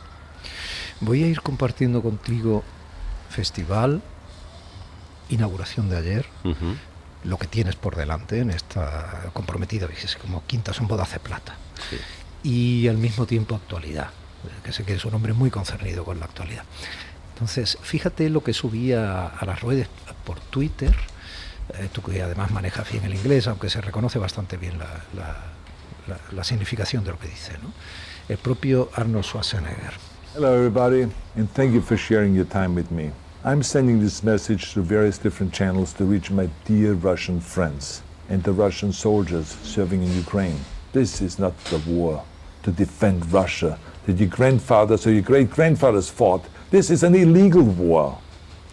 Voy 0.99 1.23
a 1.23 1.27
ir 1.27 1.41
compartiendo 1.41 2.01
contigo 2.01 2.63
festival, 3.29 4.01
inauguración 5.29 5.89
de 5.89 5.97
ayer, 5.97 6.25
uh 6.43 6.49
-huh. 6.49 6.75
lo 7.23 7.37
que 7.37 7.47
tienes 7.47 7.75
por 7.75 7.95
delante 7.95 8.39
en 8.39 8.51
esta 8.51 9.29
comprometida, 9.33 9.87
como 10.21 10.43
quinta 10.45 10.73
son 10.73 10.87
bodas 10.87 11.11
de 11.13 11.19
plata, 11.19 11.55
sí. 11.89 11.97
Y 12.43 12.87
al 12.87 12.97
mismo 12.97 13.25
tiempo 13.25 13.55
actualidad, 13.55 14.09
que 14.63 14.71
sé 14.71 14.83
que 14.83 14.93
es 14.93 15.05
un 15.05 15.13
hombre 15.13 15.33
muy 15.33 15.49
concernido 15.49 16.03
con 16.03 16.19
la 16.19 16.25
actualidad. 16.25 16.63
Entonces, 17.33 17.77
fíjate 17.81 18.29
lo 18.29 18.43
que 18.43 18.53
subía 18.53 19.27
a 19.27 19.45
las 19.45 19.61
redes 19.61 19.87
por 20.25 20.39
Twitter, 20.39 20.95
eh, 21.73 21.89
tú 21.91 22.01
que 22.01 22.21
además 22.21 22.51
manejas 22.51 22.91
bien 22.91 23.03
el 23.05 23.15
inglés, 23.15 23.47
aunque 23.47 23.69
se 23.69 23.81
reconoce 23.81 24.19
bastante 24.19 24.57
bien 24.57 24.77
la, 24.77 25.03
la, 25.15 25.37
la, 26.07 26.19
la 26.31 26.43
significación 26.43 27.03
de 27.03 27.11
lo 27.11 27.19
que 27.19 27.27
dice, 27.27 27.53
¿no? 27.61 27.71
el 28.29 28.37
propio 28.37 28.89
Arnold 28.95 29.25
Schwarzenegger. 29.25 29.93
Hello, 30.33 30.53
everybody, 30.53 31.11
and 31.35 31.49
thank 31.53 31.73
you 31.73 31.81
for 31.81 31.97
sharing 31.97 32.33
your 32.33 32.45
time 32.45 32.73
with 32.75 32.91
me. 32.91 33.11
I'm 33.43 33.63
sending 33.63 33.99
this 33.99 34.23
message 34.23 34.71
through 34.71 34.83
various 34.83 35.17
different 35.17 35.51
channels 35.51 35.93
to 35.93 36.05
reach 36.05 36.29
my 36.31 36.47
dear 36.65 36.93
Russian 36.93 37.41
friends 37.41 38.01
and 38.29 38.43
the 38.43 38.53
Russian 38.53 38.93
soldiers 38.93 39.57
serving 39.63 40.03
in 40.03 40.13
Ukraine. 40.15 40.59
This 40.93 41.21
is 41.21 41.39
not 41.39 41.57
the 41.65 41.79
war 41.79 42.23
to 42.63 42.71
defend 42.71 43.31
Russia 43.31 43.77
that 44.05 44.17
your 44.17 44.29
grandfathers 44.29 45.05
or 45.05 45.11
your 45.11 45.21
great 45.21 45.49
grandfathers 45.49 46.09
fought. 46.09 46.43
This 46.69 46.89
is 46.89 47.03
an 47.03 47.15
illegal 47.15 47.63
war. 47.63 48.17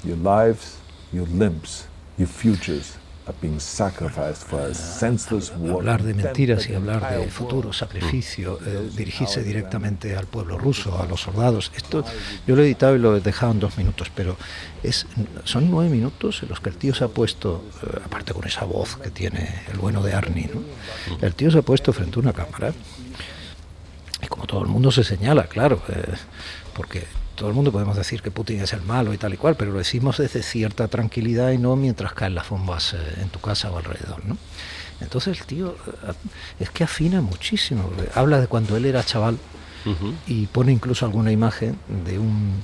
Your 0.04 0.16
lives, 0.16 0.78
your 1.12 1.26
limbs, 1.26 1.87
your 2.16 2.28
futures 2.28 2.97
are 3.26 3.35
being 3.42 3.61
sacrificed 3.61 4.45
for 4.45 4.61
a 4.61 4.75
senseless 4.75 5.52
war. 5.52 5.80
Hablar 5.83 6.02
de 6.02 6.14
mentiras 6.14 6.68
y 6.68 6.75
hablar 6.75 7.18
de 7.18 7.28
futuro, 7.28 7.73
sacrificio, 7.73 8.59
eh, 8.64 8.88
dirigirse 8.97 9.42
directamente 9.42 10.16
al 10.16 10.26
pueblo 10.26 10.57
ruso, 10.57 11.00
a 11.00 11.07
los 11.07 11.21
soldados. 11.21 11.71
Esto 11.76 12.04
yo 12.47 12.57
lo 12.57 12.62
he 12.62 12.66
editado 12.66 12.97
y 12.97 12.99
lo 12.99 13.16
he 13.16 13.21
dejado 13.21 13.52
en 13.52 13.61
dos 13.61 13.76
minutos, 13.76 14.11
pero 14.14 14.37
es, 14.83 15.07
son 15.45 15.71
nueve 15.71 15.90
minutos 15.90 16.42
en 16.42 16.49
los 16.49 16.61
que 16.61 16.71
el 16.71 16.76
tío 16.76 16.95
se 16.95 17.04
ha 17.04 17.09
puesto, 17.09 17.64
eh, 17.83 18.00
aparte 18.04 18.33
con 18.33 18.47
esa 18.47 18.64
voz 18.64 18.97
que 18.97 19.11
tiene 19.11 19.62
el 19.71 19.78
bueno 19.78 20.02
de 20.02 20.14
Arnie, 20.14 20.50
¿no? 20.54 20.62
el 21.21 21.35
tío 21.35 21.50
se 21.50 21.59
ha 21.59 21.62
puesto 21.62 21.92
frente 21.92 22.18
a 22.18 22.23
una 22.23 22.33
cámara 22.33 22.73
y 24.22 24.26
como 24.26 24.46
todo 24.46 24.62
el 24.62 24.68
mundo 24.68 24.90
se 24.90 25.04
señala, 25.04 25.44
claro, 25.44 25.80
eh, 25.88 26.14
porque 26.75 27.04
todo 27.34 27.48
el 27.48 27.54
mundo 27.54 27.70
podemos 27.70 27.96
decir 27.96 28.20
que 28.20 28.30
Putin 28.30 28.60
es 28.60 28.72
el 28.72 28.82
malo 28.82 29.14
y 29.14 29.18
tal 29.18 29.34
y 29.34 29.37
cual, 29.37 29.56
pero 29.56 29.72
lo 29.72 29.78
decimos 29.78 30.18
desde 30.18 30.42
cierta 30.42 30.88
tranquilidad 30.88 31.52
y 31.52 31.58
no 31.58 31.76
mientras 31.76 32.12
caen 32.12 32.34
las 32.34 32.48
bombas 32.48 32.94
eh, 32.94 32.98
en 33.22 33.28
tu 33.28 33.38
casa 33.40 33.70
o 33.70 33.78
alrededor, 33.78 34.25
¿no? 34.26 34.37
Entonces 35.00 35.38
el 35.38 35.46
tío 35.46 35.76
eh, 35.87 36.12
es 36.58 36.70
que 36.70 36.82
afina 36.84 37.20
muchísimo, 37.20 37.90
habla 38.14 38.40
de 38.40 38.48
cuando 38.48 38.76
él 38.76 38.84
era 38.84 39.04
chaval 39.04 39.38
y 40.26 40.44
pone 40.48 40.70
incluso 40.70 41.06
alguna 41.06 41.32
imagen 41.32 41.78
de 42.04 42.18
un 42.18 42.62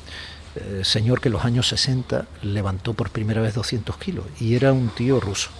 eh, 0.56 0.82
señor 0.84 1.20
que 1.20 1.28
en 1.28 1.32
los 1.34 1.44
años 1.44 1.66
60 1.68 2.26
levantó 2.42 2.94
por 2.94 3.10
primera 3.10 3.40
vez 3.42 3.54
200 3.54 3.96
kilos 3.96 4.24
y 4.40 4.54
era 4.54 4.72
un 4.72 4.88
tío 4.88 5.18
ruso. 5.20 5.50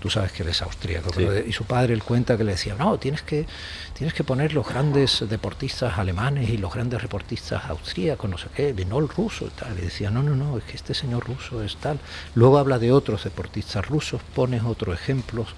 Tú 0.00 0.10
sabes 0.10 0.32
que 0.32 0.42
él 0.42 0.50
es 0.50 0.60
austríaco. 0.62 1.08
Sí. 1.10 1.16
pero- 1.26 1.46
y 1.46 1.52
su 1.52 1.64
padre, 1.64 1.94
él 1.94 2.02
cuenta 2.02 2.36
que 2.36 2.44
le 2.44 2.52
decía, 2.52 2.74
no, 2.78 2.98
tienes 2.98 3.22
que, 3.22 3.46
tienes 3.94 4.12
que 4.14 4.24
poner 4.24 4.52
los 4.52 4.68
grandes 4.68 5.24
deportistas 5.28 5.96
alemanes 5.98 6.50
y 6.50 6.58
los 6.58 6.72
grandes 6.74 7.00
deportistas 7.02 7.64
austríacos, 7.64 8.28
no 8.30 8.36
sé 8.38 8.48
qué, 8.54 8.74
no 8.86 8.98
el 8.98 9.08
ruso. 9.08 9.46
y 9.46 9.50
tal. 9.50 9.78
Y 9.78 9.82
decía, 9.82 10.10
no, 10.10 10.22
no, 10.22 10.36
no, 10.36 10.58
es 10.58 10.64
que 10.64 10.76
este 10.76 10.92
señor 10.94 11.24
ruso 11.26 11.62
es 11.62 11.76
tal. 11.76 11.98
Luego 12.34 12.58
habla 12.58 12.78
de 12.78 12.92
otros 12.92 13.24
deportistas 13.24 13.86
rusos, 13.86 14.20
pones 14.34 14.62
otros 14.64 14.94
ejemplos. 14.94 15.48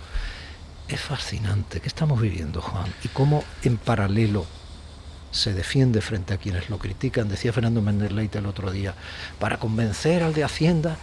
Es 0.87 1.01
fascinante. 1.01 1.81
¿Qué 1.81 1.89
estamos 1.89 2.21
viviendo, 2.21 2.63
Juan? 2.63 2.87
Y 3.05 3.09
cómo 3.09 3.45
en 3.63 3.77
paralelo 3.77 4.47
se 5.31 5.53
defiende 5.53 6.01
frente 6.01 6.35
a 6.35 6.39
quienes 6.39 6.71
lo 6.71 6.79
critican, 6.79 7.29
decía 7.29 7.53
Fernando 7.53 7.83
Méndez 7.83 8.13
Leite 8.13 8.39
el 8.39 8.47
otro 8.47 8.71
día, 8.71 8.95
para 9.39 9.59
convencer 9.59 10.23
al 10.23 10.35
de 10.35 10.45
Hacienda 10.45 10.97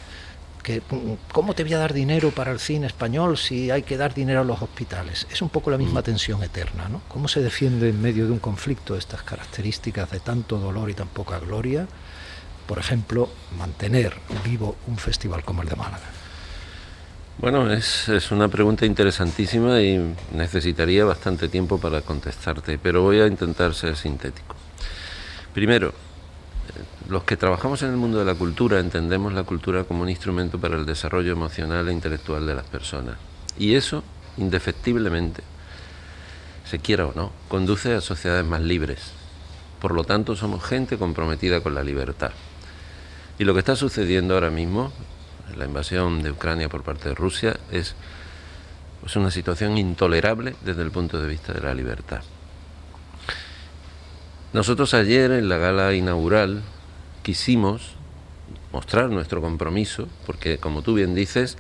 que 0.66 0.82
mm, 0.82 1.32
cómo 1.32 1.54
te 1.54 1.64
voy 1.64 1.74
a 1.74 1.78
dar 1.78 1.94
dinero 1.94 2.32
para 2.32 2.52
el 2.52 2.60
cine 2.60 2.88
español 2.88 3.38
si 3.38 3.70
hay 3.70 3.84
que 3.84 3.98
dar 3.98 4.16
dinero 4.16 4.42
a 4.42 4.44
los 4.44 4.62
hospitales. 4.62 5.28
Es 5.32 5.42
un 5.44 5.50
poco 5.50 5.70
la 5.70 5.78
misma 5.78 6.02
tensión 6.02 6.42
eterna, 6.42 6.90
¿no? 6.90 7.02
¿Cómo 7.08 7.28
se 7.28 7.42
defiende 7.42 7.90
en 7.90 8.02
medio 8.02 8.26
de 8.26 8.32
un 8.32 8.40
conflicto 8.40 8.98
estas 8.98 9.22
características 9.22 10.10
de 10.10 10.20
tanto 10.20 10.58
dolor 10.58 10.90
y 10.90 10.96
tan 10.96 11.08
poca 11.08 11.38
gloria? 11.38 11.88
Por 12.66 12.80
ejemplo, 12.80 13.30
mantener 13.60 14.16
vivo 14.44 14.76
un 14.88 14.98
festival 14.98 15.44
como 15.44 15.62
el 15.62 15.70
de 15.70 15.76
Málaga. 15.76 16.25
Bueno, 17.38 17.70
es, 17.70 18.08
es 18.08 18.32
una 18.32 18.48
pregunta 18.48 18.86
interesantísima 18.86 19.82
y 19.82 20.16
necesitaría 20.34 21.04
bastante 21.04 21.50
tiempo 21.50 21.78
para 21.78 22.02
contestarte, 22.02 22.78
pero 22.78 23.02
voy 23.02 23.20
a 23.20 23.28
intentar 23.28 23.74
ser 23.74 23.98
sintético. 23.98 24.56
Primero, 25.54 25.90
eh, 25.90 25.92
los 27.10 27.26
que 27.26 27.36
trabajamos 27.36 27.82
en 27.84 27.90
el 27.90 27.98
mundo 27.98 28.20
de 28.20 28.26
la 28.26 28.36
cultura 28.36 28.80
entendemos 28.80 29.34
la 29.34 29.44
cultura 29.44 29.84
como 29.84 30.04
un 30.04 30.10
instrumento 30.10 30.60
para 30.60 30.78
el 30.78 30.86
desarrollo 30.86 31.34
emocional 31.34 31.90
e 31.90 31.92
intelectual 31.92 32.48
de 32.48 32.56
las 32.56 32.66
personas. 32.68 33.18
Y 33.60 33.76
eso, 33.76 34.02
indefectiblemente, 34.38 35.44
se 36.64 36.80
quiera 36.80 37.06
o 37.06 37.14
no, 37.14 37.34
conduce 37.50 37.94
a 37.96 38.00
sociedades 38.00 38.46
más 38.46 38.62
libres. 38.62 39.12
Por 39.82 39.94
lo 39.94 40.06
tanto, 40.06 40.38
somos 40.38 40.64
gente 40.64 40.98
comprometida 40.98 41.60
con 41.60 41.76
la 41.76 41.84
libertad. 41.84 42.32
Y 43.38 43.44
lo 43.44 43.54
que 43.54 43.60
está 43.60 43.76
sucediendo 43.76 44.36
ahora 44.36 44.52
mismo, 44.52 44.94
la 45.58 45.66
invasión 45.66 46.22
de 46.22 46.32
Ucrania 46.32 46.70
por 46.70 46.84
parte 46.84 47.10
de 47.10 47.16
Rusia, 47.16 47.58
es 47.72 47.96
una 49.16 49.32
situación 49.32 49.78
intolerable 49.78 50.56
desde 50.64 50.82
el 50.82 50.92
punto 50.92 51.22
de 51.22 51.28
vista 51.28 51.54
de 51.54 51.62
la 51.62 51.74
libertad. 51.74 52.22
Nosotros 54.54 54.94
ayer 54.94 55.32
en 55.32 55.50
la 55.50 55.58
gala 55.58 55.94
inaugural 55.94 56.64
quisimos 57.24 57.96
mostrar 58.72 59.10
nuestro 59.10 59.42
compromiso, 59.42 60.08
porque 60.26 60.58
como 60.58 60.82
tú 60.82 60.94
bien 60.94 61.14
dices, 61.14 61.58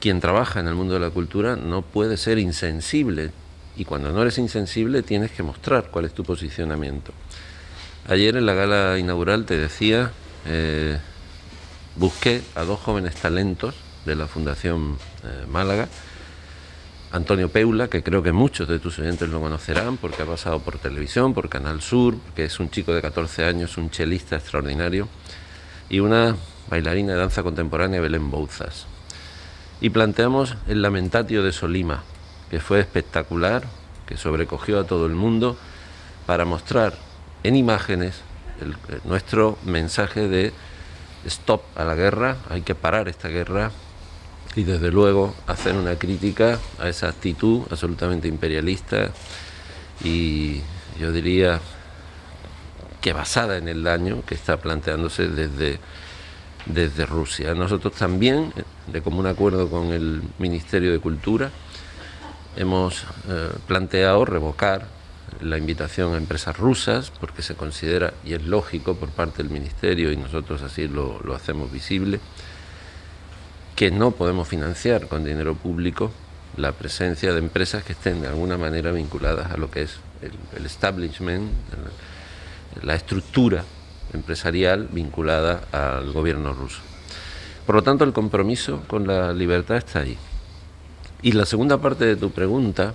quien 0.00 0.20
trabaja 0.20 0.60
en 0.60 0.68
el 0.68 0.74
mundo 0.74 0.94
de 0.94 1.00
la 1.00 1.10
cultura 1.10 1.56
no 1.56 1.82
puede 1.82 2.16
ser 2.16 2.38
insensible, 2.38 3.30
y 3.76 3.84
cuando 3.84 4.12
no 4.12 4.22
eres 4.22 4.38
insensible 4.38 5.02
tienes 5.02 5.30
que 5.30 5.42
mostrar 5.42 5.90
cuál 5.90 6.04
es 6.04 6.12
tu 6.12 6.24
posicionamiento. 6.24 7.12
Ayer 8.08 8.36
en 8.36 8.46
la 8.46 8.54
gala 8.54 8.98
inaugural 8.98 9.46
te 9.46 9.56
decía, 9.56 10.12
eh, 10.44 10.98
busqué 11.96 12.42
a 12.54 12.64
dos 12.64 12.80
jóvenes 12.80 13.14
talentos 13.16 13.74
de 14.04 14.16
la 14.16 14.26
Fundación 14.26 14.96
eh, 15.24 15.46
Málaga, 15.48 15.88
Antonio 17.12 17.50
Peula, 17.50 17.88
que 17.88 18.02
creo 18.02 18.22
que 18.22 18.32
muchos 18.32 18.66
de 18.68 18.78
tus 18.78 18.98
oyentes 18.98 19.28
lo 19.28 19.40
conocerán 19.40 19.98
porque 19.98 20.22
ha 20.22 20.26
pasado 20.26 20.60
por 20.60 20.78
televisión, 20.78 21.34
por 21.34 21.50
Canal 21.50 21.82
Sur, 21.82 22.16
que 22.34 22.44
es 22.44 22.58
un 22.58 22.70
chico 22.70 22.94
de 22.94 23.02
14 23.02 23.44
años, 23.44 23.76
un 23.76 23.90
chelista 23.90 24.36
extraordinario, 24.36 25.08
y 25.90 26.00
una 26.00 26.36
bailarina 26.70 27.12
de 27.12 27.18
danza 27.18 27.42
contemporánea, 27.42 28.00
Belén 28.00 28.30
Bouzas. 28.30 28.86
Y 29.82 29.90
planteamos 29.90 30.56
el 30.68 30.80
Lamentatio 30.80 31.42
de 31.42 31.52
Solima, 31.52 32.02
que 32.50 32.60
fue 32.60 32.80
espectacular, 32.80 33.64
que 34.06 34.16
sobrecogió 34.16 34.80
a 34.80 34.84
todo 34.84 35.04
el 35.04 35.12
mundo, 35.12 35.58
para 36.24 36.46
mostrar 36.46 36.94
en 37.42 37.56
imágenes 37.56 38.22
eh, 38.62 39.00
nuestro 39.04 39.58
mensaje 39.66 40.28
de 40.28 40.54
stop 41.26 41.62
a 41.76 41.84
la 41.84 41.94
guerra, 41.94 42.36
hay 42.48 42.62
que 42.62 42.74
parar 42.74 43.08
esta 43.08 43.28
guerra 43.28 43.70
y 44.54 44.64
desde 44.64 44.90
luego 44.90 45.34
hacer 45.46 45.74
una 45.74 45.96
crítica 45.96 46.58
a 46.78 46.88
esa 46.88 47.08
actitud 47.08 47.62
absolutamente 47.70 48.28
imperialista 48.28 49.10
y 50.04 50.60
yo 50.98 51.12
diría 51.12 51.60
que 53.00 53.12
basada 53.12 53.56
en 53.56 53.68
el 53.68 53.82
daño 53.82 54.22
que 54.24 54.34
está 54.34 54.58
planteándose 54.58 55.28
desde, 55.28 55.80
desde 56.66 57.06
Rusia. 57.06 57.54
Nosotros 57.54 57.94
también, 57.94 58.52
de 58.86 59.02
común 59.02 59.26
acuerdo 59.26 59.68
con 59.68 59.92
el 59.92 60.22
Ministerio 60.38 60.92
de 60.92 61.00
Cultura, 61.00 61.50
hemos 62.56 63.04
eh, 63.28 63.50
planteado 63.66 64.24
revocar 64.24 64.86
la 65.40 65.58
invitación 65.58 66.14
a 66.14 66.18
empresas 66.18 66.56
rusas 66.56 67.10
porque 67.10 67.42
se 67.42 67.54
considera, 67.54 68.12
y 68.24 68.34
es 68.34 68.44
lógico 68.44 68.94
por 68.96 69.10
parte 69.10 69.42
del 69.42 69.50
Ministerio, 69.50 70.12
y 70.12 70.16
nosotros 70.16 70.62
así 70.62 70.88
lo, 70.88 71.20
lo 71.24 71.34
hacemos 71.34 71.72
visible, 71.72 72.20
que 73.76 73.90
no 73.90 74.10
podemos 74.10 74.48
financiar 74.48 75.08
con 75.08 75.24
dinero 75.24 75.54
público 75.54 76.12
la 76.56 76.72
presencia 76.72 77.32
de 77.32 77.38
empresas 77.38 77.82
que 77.82 77.92
estén 77.92 78.20
de 78.20 78.28
alguna 78.28 78.58
manera 78.58 78.92
vinculadas 78.92 79.50
a 79.50 79.56
lo 79.56 79.70
que 79.70 79.82
es 79.82 79.96
el, 80.56 80.66
establishment, 80.66 81.50
la 82.82 82.94
estructura 82.94 83.64
empresarial 84.12 84.88
vinculada 84.90 85.62
al 85.72 86.12
gobierno 86.12 86.52
ruso. 86.52 86.80
Por 87.66 87.76
lo 87.76 87.82
tanto, 87.82 88.04
el 88.04 88.12
compromiso 88.12 88.82
con 88.86 89.06
la 89.06 89.32
libertad 89.32 89.76
está 89.76 90.00
ahí. 90.00 90.18
Y 91.22 91.32
la 91.32 91.46
segunda 91.46 91.78
parte 91.78 92.04
de 92.04 92.16
tu 92.16 92.30
pregunta, 92.30 92.94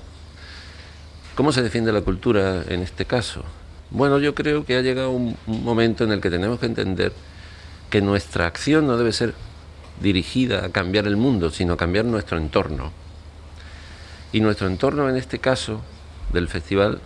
¿cómo 1.37 1.51
se 1.51 1.61
defiende 1.61 1.93
la 1.93 2.01
cultura 2.01 2.63
en 2.67 2.81
este 2.81 3.05
caso? 3.05 3.43
Bueno, 3.91 4.17
yo 4.17 4.33
creo 4.33 4.65
que 4.65 4.75
ha 4.75 4.81
llegado 4.81 5.11
un, 5.11 5.37
momento 5.45 6.03
en 6.03 6.11
el 6.11 6.19
que 6.19 6.31
tenemos 6.31 6.59
que 6.59 6.65
entender 6.65 7.13
que 7.91 8.01
nuestra 8.01 8.47
acción 8.47 8.87
no 8.87 8.97
debe 8.97 9.13
ser 9.13 9.35
dirigida 10.01 10.65
a 10.65 10.69
cambiar 10.69 11.05
el 11.05 11.15
mundo, 11.15 11.51
sino 11.51 11.73
a 11.73 11.77
cambiar 11.77 12.05
nuestro 12.05 12.39
entorno. 12.39 12.91
Y 14.33 14.41
nuestro 14.41 14.65
entorno 14.65 15.07
en 15.07 15.15
este 15.15 15.37
caso 15.37 15.81
del 16.33 16.47
festival 16.47 17.01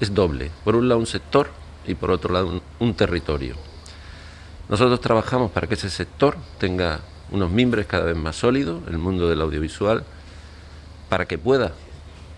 es 0.00 0.12
doble. 0.12 0.50
Por 0.62 0.76
un 0.76 0.88
lado 0.88 1.00
un 1.00 1.06
sector 1.06 1.48
y 1.86 1.94
por 1.94 2.10
otro 2.10 2.34
lado 2.34 2.48
un, 2.48 2.62
un 2.78 2.94
territorio. 2.94 3.56
Nosotros 4.68 5.00
trabajamos 5.00 5.50
para 5.50 5.66
que 5.66 5.74
ese 5.74 5.88
sector 5.88 6.36
tenga 6.58 7.00
unos 7.30 7.50
mimbres 7.50 7.86
cada 7.86 8.04
vez 8.04 8.16
más 8.16 8.36
sólidos, 8.36 8.82
el 8.86 8.98
mundo 8.98 9.30
del 9.30 9.40
audiovisual, 9.40 10.04
para 11.08 11.24
que 11.24 11.38
pueda 11.38 11.72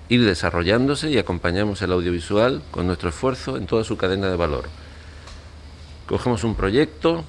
ir 0.09 0.25
desarrollándose 0.25 1.11
y 1.11 1.19
acompañamos 1.19 1.83
el 1.83 1.93
audiovisual 1.93 2.63
con 2.71 2.87
nuestro 2.87 3.11
esfuerzo 3.11 3.57
en 3.57 3.67
toda 3.67 3.85
su 3.85 3.97
cadena 3.97 4.29
de 4.29 4.37
valor. 4.37 4.69
Cogemos 6.07 6.45
un 6.45 6.55
proyecto, 6.55 7.25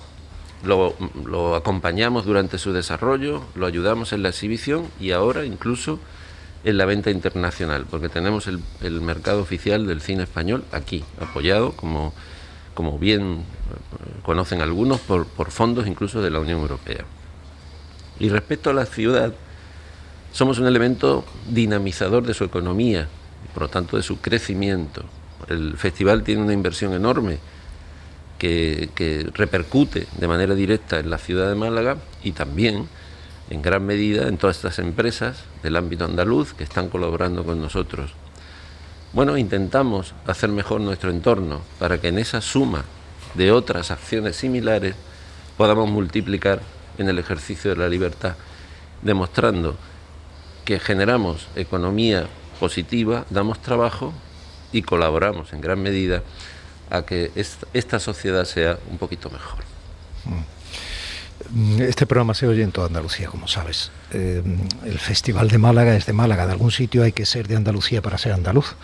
lo, 0.63 1.55
acompañamos 1.55 2.25
durante 2.25 2.57
su 2.57 2.71
desarrollo, 2.71 3.43
lo 3.55 3.65
ayudamos 3.65 4.13
en 4.13 4.23
la 4.23 4.29
exhibición 4.29 4.87
y 4.99 5.11
ahora 5.11 5.45
incluso 5.45 5.99
en 6.63 6.77
la 6.77 6.85
venta 6.85 7.09
internacional, 7.09 7.85
porque 7.89 8.09
tenemos 8.09 8.47
el, 8.47 8.61
mercado 9.01 9.41
oficial 9.41 9.87
del 9.87 10.01
cine 10.01 10.23
español 10.23 10.63
aquí, 10.71 11.03
apoyado, 11.21 11.73
como, 11.73 12.13
bien 12.99 13.39
eh, 13.39 14.21
conocen 14.23 14.61
algunos, 14.61 14.99
por 15.01 15.51
fondos 15.51 15.87
incluso 15.87 16.21
de 16.21 16.31
la 16.31 16.39
Unión 16.39 16.59
Europea. 16.59 17.05
Y 18.19 18.27
respecto 18.29 18.69
a 18.69 18.73
la 18.73 18.85
ciudad, 18.85 19.33
somos 20.31 20.59
un 20.59 20.67
elemento 20.67 21.25
dinamizador 21.49 22.25
de 22.25 22.33
su 22.33 22.43
economía, 22.43 23.07
y 23.43 23.53
por 23.53 23.63
lo 23.63 23.69
tanto 23.69 23.97
de 23.97 24.03
su 24.03 24.19
crecimiento. 24.19 25.03
El 25.47 25.77
festival 25.77 26.23
tiene 26.23 26.41
una 26.41 26.53
inversión 26.53 26.93
enorme 26.93 27.39
que, 28.37 28.89
que 28.95 29.29
repercute 29.33 30.07
de 30.17 30.27
manera 30.27 30.55
directa 30.55 30.99
en 30.99 31.09
la 31.09 31.17
ciudad 31.17 31.49
de 31.49 31.55
Málaga 31.55 31.97
y 32.23 32.31
también 32.31 32.87
en 33.49 33.61
gran 33.61 33.85
medida 33.85 34.27
en 34.27 34.37
todas 34.37 34.57
estas 34.57 34.79
empresas 34.79 35.43
del 35.63 35.75
ámbito 35.75 36.05
andaluz 36.05 36.53
que 36.53 36.63
están 36.63 36.89
colaborando 36.89 37.43
con 37.43 37.61
nosotros. 37.61 38.11
Bueno, 39.11 39.37
intentamos 39.37 40.13
hacer 40.27 40.49
mejor 40.49 40.81
nuestro 40.81 41.09
entorno 41.09 41.61
para 41.79 41.99
que 41.99 42.09
en 42.09 42.19
esa 42.19 42.41
suma 42.41 42.85
de 43.33 43.51
otras 43.51 43.89
acciones 43.89 44.35
similares 44.35 44.95
podamos 45.57 45.89
multiplicar 45.89 46.61
en 46.99 47.09
el 47.09 47.17
ejercicio 47.17 47.71
de 47.71 47.77
la 47.77 47.89
libertad, 47.89 48.35
demostrando 49.01 49.77
que 50.69 50.79
generamos 50.79 51.47
economía 51.55 52.27
positiva, 52.59 53.25
damos 53.31 53.59
trabajo 53.59 54.13
y 54.71 54.83
colaboramos 54.83 55.51
en 55.51 55.61
gran 55.61 55.81
medida 55.81 56.21
a 56.91 57.01
que 57.01 57.31
esta 57.73 57.99
sociedad 57.99 58.45
sea 58.45 58.77
un 58.91 58.99
poquito 58.99 59.31
mejor. 59.31 59.63
Mm, 61.49 61.81
este 61.81 62.05
programa 62.05 62.35
se 62.35 62.45
oye 62.45 62.61
en 62.61 62.71
toda 62.71 62.85
Andalucía, 62.85 63.29
como 63.29 63.47
sabes. 63.47 63.89
Eh, 64.13 64.43
el 64.85 64.99
Festival 64.99 65.47
de 65.47 65.57
Málaga 65.57 65.95
es 65.95 66.05
de 66.05 66.13
Málaga. 66.13 66.45
De 66.45 66.51
algún 66.51 66.69
sitio 66.69 67.01
hay 67.01 67.13
que 67.13 67.25
ser 67.25 67.47
de 67.47 67.55
Andalucía 67.55 68.03
para 68.03 68.19
ser 68.19 68.33
andaluz. 68.33 68.75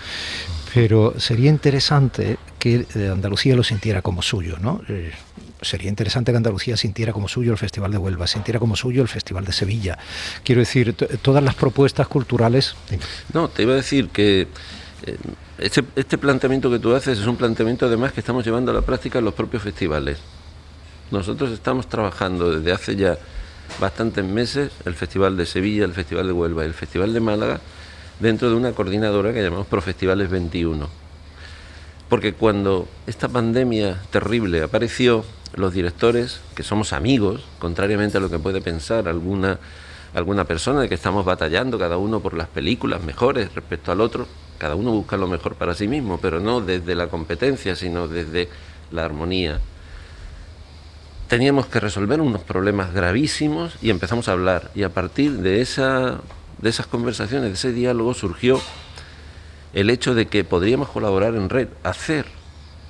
Pero 0.74 1.20
sería 1.20 1.52
interesante 1.52 2.40
que 2.58 2.88
eh, 2.96 3.10
Andalucía 3.12 3.56
lo 3.56 3.64
sintiera 3.64 4.02
como 4.02 4.24
suyo, 4.24 4.58
¿no? 4.60 4.82
Eh, 4.90 5.12
sería 5.62 5.90
interesante 5.90 6.32
que 6.32 6.38
Andalucía 6.38 6.78
sintiera 6.78 7.14
como 7.14 7.28
suyo 7.28 7.52
el 7.52 7.58
Festival 7.58 7.92
de 7.92 7.98
Huelva, 7.98 8.28
sintiera 8.28 8.60
como 8.60 8.76
suyo 8.76 9.02
el 9.02 9.08
Festival 9.08 9.46
de 9.46 9.54
Sevilla. 9.54 9.98
Quiero 10.44 10.60
decir, 10.60 10.94
todas 10.94 11.44
las 11.44 11.56
propuestas 11.56 12.08
culturales. 12.08 12.76
No, 13.34 13.48
te 13.50 13.64
iba 13.64 13.74
a 13.74 13.78
decir 13.78 14.10
que 14.10 14.48
este, 15.58 15.84
este 15.96 16.18
planteamiento 16.18 16.70
que 16.70 16.80
tú 16.80 16.94
haces 16.94 17.20
es 17.20 17.28
un 17.28 17.38
planteamiento 17.38 17.86
además 17.86 18.12
que 18.12 18.20
estamos 18.20 18.46
llevando 18.46 18.72
a 18.72 18.74
la 18.74 18.82
práctica 18.82 19.20
en 19.20 19.26
los 19.26 19.34
propios 19.34 19.64
festivales. 19.64 20.18
Nosotros 21.12 21.52
estamos 21.52 21.88
trabajando 21.88 22.52
desde 22.52 22.72
hace 22.72 22.96
ya 22.96 23.18
bastantes 23.80 24.24
meses 24.24 24.72
el 24.86 24.96
Festival 24.96 25.38
de 25.38 25.46
Sevilla, 25.46 25.86
el 25.86 25.94
Festival 25.94 26.28
de 26.28 26.34
Huelva 26.34 26.64
y 26.64 26.68
el 26.68 26.74
Festival 26.74 27.14
de 27.14 27.20
Málaga 27.20 27.60
dentro 28.20 28.50
de 28.50 28.56
una 28.56 28.72
coordinadora 28.72 29.34
que 29.34 29.44
llamamos 29.44 29.68
Profestivales 29.68 30.30
21. 30.30 30.90
Porque 32.10 32.34
cuando 32.34 32.88
esta 33.08 33.28
pandemia 33.28 34.02
terrible 34.12 34.62
apareció, 34.62 35.26
los 35.56 35.74
directores, 35.74 36.42
que 36.56 36.64
somos 36.64 36.94
amigos, 36.94 37.44
contrariamente 37.60 38.18
a 38.18 38.22
lo 38.22 38.30
que 38.30 38.40
puede 38.40 38.62
pensar 38.62 39.08
alguna, 39.08 39.60
alguna 40.14 40.46
persona 40.46 40.82
de 40.82 40.90
que 40.90 40.96
estamos 40.96 41.26
batallando 41.26 41.80
cada 41.80 41.98
uno 41.98 42.20
por 42.20 42.34
las 42.34 42.48
películas 42.48 43.04
mejores 43.04 43.54
respecto 43.54 43.92
al 43.92 44.02
otro, 44.02 44.28
cada 44.58 44.76
uno 44.76 44.92
busca 44.92 45.18
lo 45.18 45.28
mejor 45.28 45.56
para 45.56 45.74
sí 45.74 45.88
mismo, 45.88 46.20
pero 46.22 46.40
no 46.40 46.62
desde 46.62 46.96
la 46.96 47.08
competencia, 47.08 47.76
sino 47.76 48.08
desde 48.08 48.50
la 48.92 49.06
armonía, 49.06 49.60
teníamos 51.28 51.66
que 51.66 51.80
resolver 51.80 52.22
unos 52.22 52.42
problemas 52.42 52.94
gravísimos 52.94 53.76
y 53.82 53.90
empezamos 53.90 54.28
a 54.28 54.34
hablar. 54.34 54.72
Y 54.76 54.84
a 54.84 54.90
partir 54.90 55.40
de, 55.40 55.62
esa, 55.62 56.20
de 56.60 56.70
esas 56.70 56.88
conversaciones, 56.88 57.50
de 57.50 57.54
ese 57.54 57.74
diálogo, 57.74 58.14
surgió 58.14 58.62
el 59.74 59.90
hecho 59.90 60.16
de 60.16 60.28
que 60.28 60.44
podríamos 60.44 60.90
colaborar 60.90 61.36
en 61.36 61.50
red, 61.50 61.68
hacer 61.84 62.26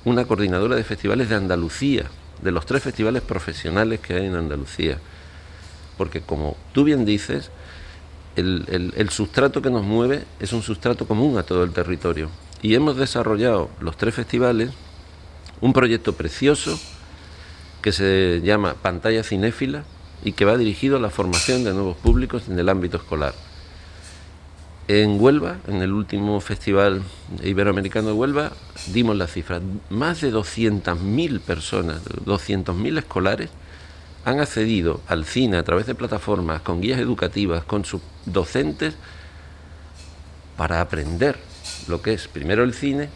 una 0.04 0.24
coordinadora 0.24 0.76
de 0.76 0.84
festivales 0.84 1.28
de 1.28 1.34
Andalucía, 1.34 2.04
de 2.42 2.52
los 2.52 2.66
tres 2.66 2.82
festivales 2.82 3.22
profesionales 3.22 4.00
que 4.00 4.14
hay 4.14 4.26
en 4.26 4.34
Andalucía. 4.34 4.98
Porque 5.96 6.20
como 6.20 6.56
tú 6.72 6.84
bien 6.84 7.04
dices, 7.04 7.50
el, 8.36 8.92
el 8.96 9.10
sustrato 9.10 9.62
que 9.62 9.70
nos 9.70 9.82
mueve 9.82 10.24
es 10.40 10.52
un 10.52 10.62
sustrato 10.62 11.06
común 11.06 11.38
a 11.38 11.42
todo 11.42 11.64
el 11.64 11.72
territorio. 11.72 12.30
Y 12.62 12.74
hemos 12.74 12.96
desarrollado 12.96 13.70
los 13.80 13.96
tres 13.96 14.14
festivales 14.14 14.70
un 15.60 15.72
proyecto 15.72 16.14
precioso 16.14 16.78
que 17.82 17.92
se 17.92 18.40
llama 18.42 18.74
Pantalla 18.74 19.22
Cinéfila 19.22 19.84
y 20.24 20.32
que 20.32 20.44
va 20.44 20.56
dirigido 20.56 20.96
a 20.96 21.00
la 21.00 21.10
formación 21.10 21.64
de 21.64 21.72
nuevos 21.72 21.96
públicos 21.96 22.48
en 22.48 22.58
el 22.58 22.68
ámbito 22.68 22.96
escolar. 22.96 23.34
En 24.88 25.20
Huelva, 25.20 25.56
en 25.66 25.82
el 25.82 25.92
último 25.92 26.38
Festival 26.40 27.02
Iberoamericano 27.42 28.06
de 28.06 28.12
Huelva, 28.12 28.52
dimos 28.92 29.16
la 29.16 29.26
cifra. 29.26 29.60
Más 29.90 30.20
de 30.20 30.32
200.000 30.32 31.40
personas, 31.40 32.04
200.000 32.04 32.98
escolares, 32.98 33.50
han 34.24 34.38
accedido 34.38 35.00
al 35.08 35.24
cine 35.24 35.56
a 35.56 35.64
través 35.64 35.86
de 35.86 35.96
plataformas, 35.96 36.60
con 36.60 36.80
guías 36.80 37.00
educativas, 37.00 37.64
con 37.64 37.84
sus 37.84 38.00
docentes, 38.26 38.94
para 40.56 40.80
aprender 40.80 41.36
lo 41.88 42.00
que 42.00 42.12
es 42.12 42.28
primero 42.28 42.62
el 42.62 42.72
cine 42.72 43.08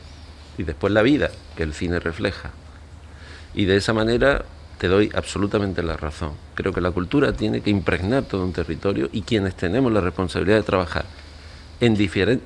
y 0.59 0.65
después 0.65 0.93
la 0.93 1.03
vida 1.03 1.31
que 1.57 1.63
el 1.63 1.73
cine 1.73 2.01
refleja. 2.01 2.51
Y 3.55 3.67
de 3.67 3.77
esa 3.77 3.93
manera 3.93 4.45
te 4.79 4.89
doy 4.89 5.09
absolutamente 5.15 5.85
la 5.85 5.97
razón. 5.97 6.33
Creo 6.57 6.73
que 6.73 6.81
la 6.81 6.91
cultura 6.91 7.33
tiene 7.33 7.61
que 7.61 7.71
impregnar 7.71 8.25
todo 8.25 8.43
un 8.45 8.53
territorio 8.53 9.09
y 9.13 9.23
quienes 9.23 9.55
tenemos 9.55 9.93
la 9.93 10.01
responsabilidad 10.01 10.57
de 10.57 10.65
trabajar 10.65 11.05
en, 11.81 11.97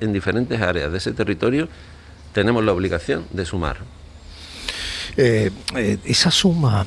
en 0.01 0.13
diferentes 0.13 0.61
áreas 0.61 0.91
de 0.91 0.97
ese 0.97 1.11
territorio, 1.13 1.67
tenemos 2.33 2.63
la 2.63 2.73
obligación 2.73 3.25
de 3.31 3.45
sumar. 3.45 3.77
Eh, 5.17 5.51
eh, 5.75 5.97
esa 6.03 6.31
suma 6.31 6.85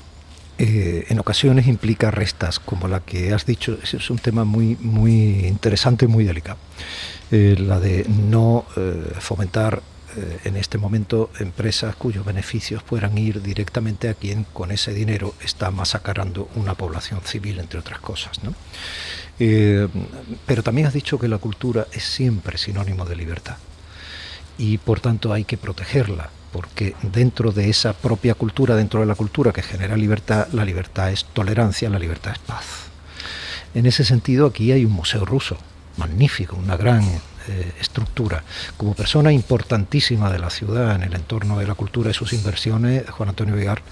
eh, 0.58 1.06
en 1.08 1.18
ocasiones 1.18 1.66
implica 1.66 2.11
restas, 2.11 2.58
como 2.58 2.88
la 2.88 3.00
que 3.00 3.32
has 3.32 3.46
dicho, 3.46 3.78
es 3.82 4.11
un 4.11 4.18
tema 4.18 4.44
muy, 4.44 4.76
muy 4.80 5.46
interesante 5.46 6.04
y 6.04 6.08
muy 6.08 6.24
delicado. 6.24 6.58
la 7.30 7.78
de 7.78 8.06
no 8.08 8.64
fomentar 9.20 9.82
eh, 10.16 10.38
en 10.44 10.56
este 10.56 10.78
momento 10.78 11.30
empresas 11.38 11.94
cuyos 11.94 12.24
beneficios 12.24 12.82
puedan 12.82 13.18
ir 13.18 13.42
directamente 13.42 14.08
a 14.08 14.14
quien 14.14 14.44
con 14.44 14.72
ese 14.72 14.94
dinero 14.94 15.34
está 15.44 15.70
masacrando 15.70 16.48
una 16.56 16.74
población 16.74 17.20
civil, 17.24 17.61
entre 17.61 17.78
otras 17.78 18.00
cosas. 18.00 18.40
Eh, 19.40 19.88
pero 20.46 20.62
también 20.62 20.87
has 20.87 20.94
dicho 20.94 21.18
que 21.18 21.29
la 21.29 21.38
cultura 21.38 21.87
es 21.92 22.03
siempre 22.03 22.59
sinónimo 22.59 23.05
de 23.05 23.14
libertad 23.14 23.57
y 24.59 24.79
por 24.79 25.01
tanto 25.01 25.33
hay 25.33 25.44
que 25.44 25.57
protegerla, 25.57 26.31
porque 26.53 26.96
dentro 27.03 27.53
de 27.53 27.70
esa 27.70 27.92
propia 27.92 28.35
cultura, 28.35 28.74
dentro 28.74 29.01
de 29.01 29.07
la 29.07 29.14
cultura 29.14 29.53
que 29.53 29.62
genera 29.62 29.96
libertad, 29.96 30.48
la 30.53 30.64
libertad 30.64 31.12
es 31.12 31.24
tolerancia, 31.24 31.88
la 31.88 32.01
libertad 32.01 32.33
es 32.33 32.40
paz. 32.40 32.64
En 33.74 33.87
ese 33.87 34.05
sentido, 34.05 34.46
aquí 34.46 34.72
hay 34.72 34.85
un 34.85 34.92
museo 34.92 35.24
ruso, 35.24 35.57
magnífico, 35.96 36.57
una 36.57 36.77
gran 36.77 37.05
eh, 37.48 37.72
estructura. 37.80 38.42
Como 38.76 38.94
persona 38.94 39.32
importantísima 39.32 40.30
de 40.30 40.38
la 40.38 40.50
ciudad 40.50 40.94
en 40.94 41.02
el 41.02 41.14
entorno 41.14 41.58
de 41.58 41.66
la 41.66 41.74
cultura 41.74 42.11
y 42.11 42.14
sus 42.14 42.32
inversiones, 42.32 43.08
Juan 43.11 43.30
Antonio 43.30 43.54
Vigar, 43.54 43.82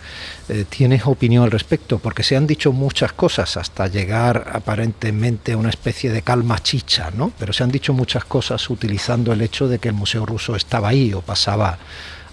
eh, 0.49 0.65
¿tienes 0.69 1.07
opinión 1.07 1.45
al 1.45 1.51
respecto? 1.51 1.99
Porque 1.99 2.23
se 2.23 2.37
han 2.37 2.47
dicho 2.47 2.73
muchas 2.73 3.13
cosas 3.13 3.57
hasta 3.57 3.87
llegar 3.87 4.51
aparentemente 4.53 5.53
a 5.53 5.57
una 5.57 5.71
especie 5.71 6.11
de 6.11 6.23
calma 6.23 6.59
chicha, 6.63 7.11
¿no? 7.11 7.33
Pero 7.39 7.53
se 7.53 7.65
han 7.65 7.71
dicho 7.71 7.93
muchas 7.93 8.25
cosas 8.25 8.69
utilizando 8.69 9.33
el 9.33 9.41
hecho 9.41 9.69
de 9.69 9.79
que 9.79 9.89
el 9.89 9.95
Museo 9.95 10.27
Ruso 10.27 10.55
estaba 10.55 10.89
ahí 10.89 11.13
o 11.15 11.23
pasaba 11.23 11.79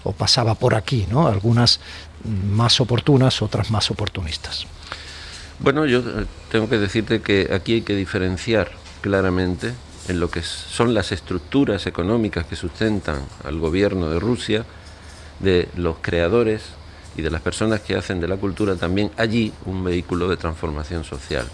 o 0.03 0.12
pasaba 0.12 0.55
por 0.55 0.75
aquí, 0.75 1.07
¿no? 1.09 1.27
Algunas 1.27 1.79
más 2.23 2.79
oportunas, 2.81 3.41
otras 3.41 3.71
más 3.71 3.89
oportunistas. 3.91 4.65
Bueno, 5.59 5.86
yo 5.86 5.99
eh, 5.99 6.25
tengo 6.51 6.69
que 6.69 6.77
decirte 6.77 7.21
que 7.21 7.49
aquí 7.53 7.75
hay 7.75 7.81
que 7.81 7.95
diferenciar 7.95 8.71
claramente 9.01 9.73
en 10.07 10.19
lo 10.19 10.29
que 10.29 10.41
son 10.41 10.93
las 10.93 11.11
estructuras 11.11 11.87
económicas 11.87 12.45
que 12.45 12.55
sustentan 12.55 13.23
al 13.43 13.59
gobierno 13.59 14.09
de 14.09 14.19
Rusia, 14.19 14.65
de 15.39 15.69
los 15.75 15.97
creadores 16.01 16.63
y 17.15 17.21
de 17.21 17.31
las 17.31 17.41
personas 17.41 17.81
que 17.81 17.95
hacen 17.95 18.19
de 18.19 18.27
la 18.27 18.37
cultura 18.37 18.75
también 18.75 19.11
allí 19.17 19.53
un 19.65 19.83
vehículo 19.83 20.27
de 20.27 20.37
transformación 20.37 21.03
social. 21.03 21.47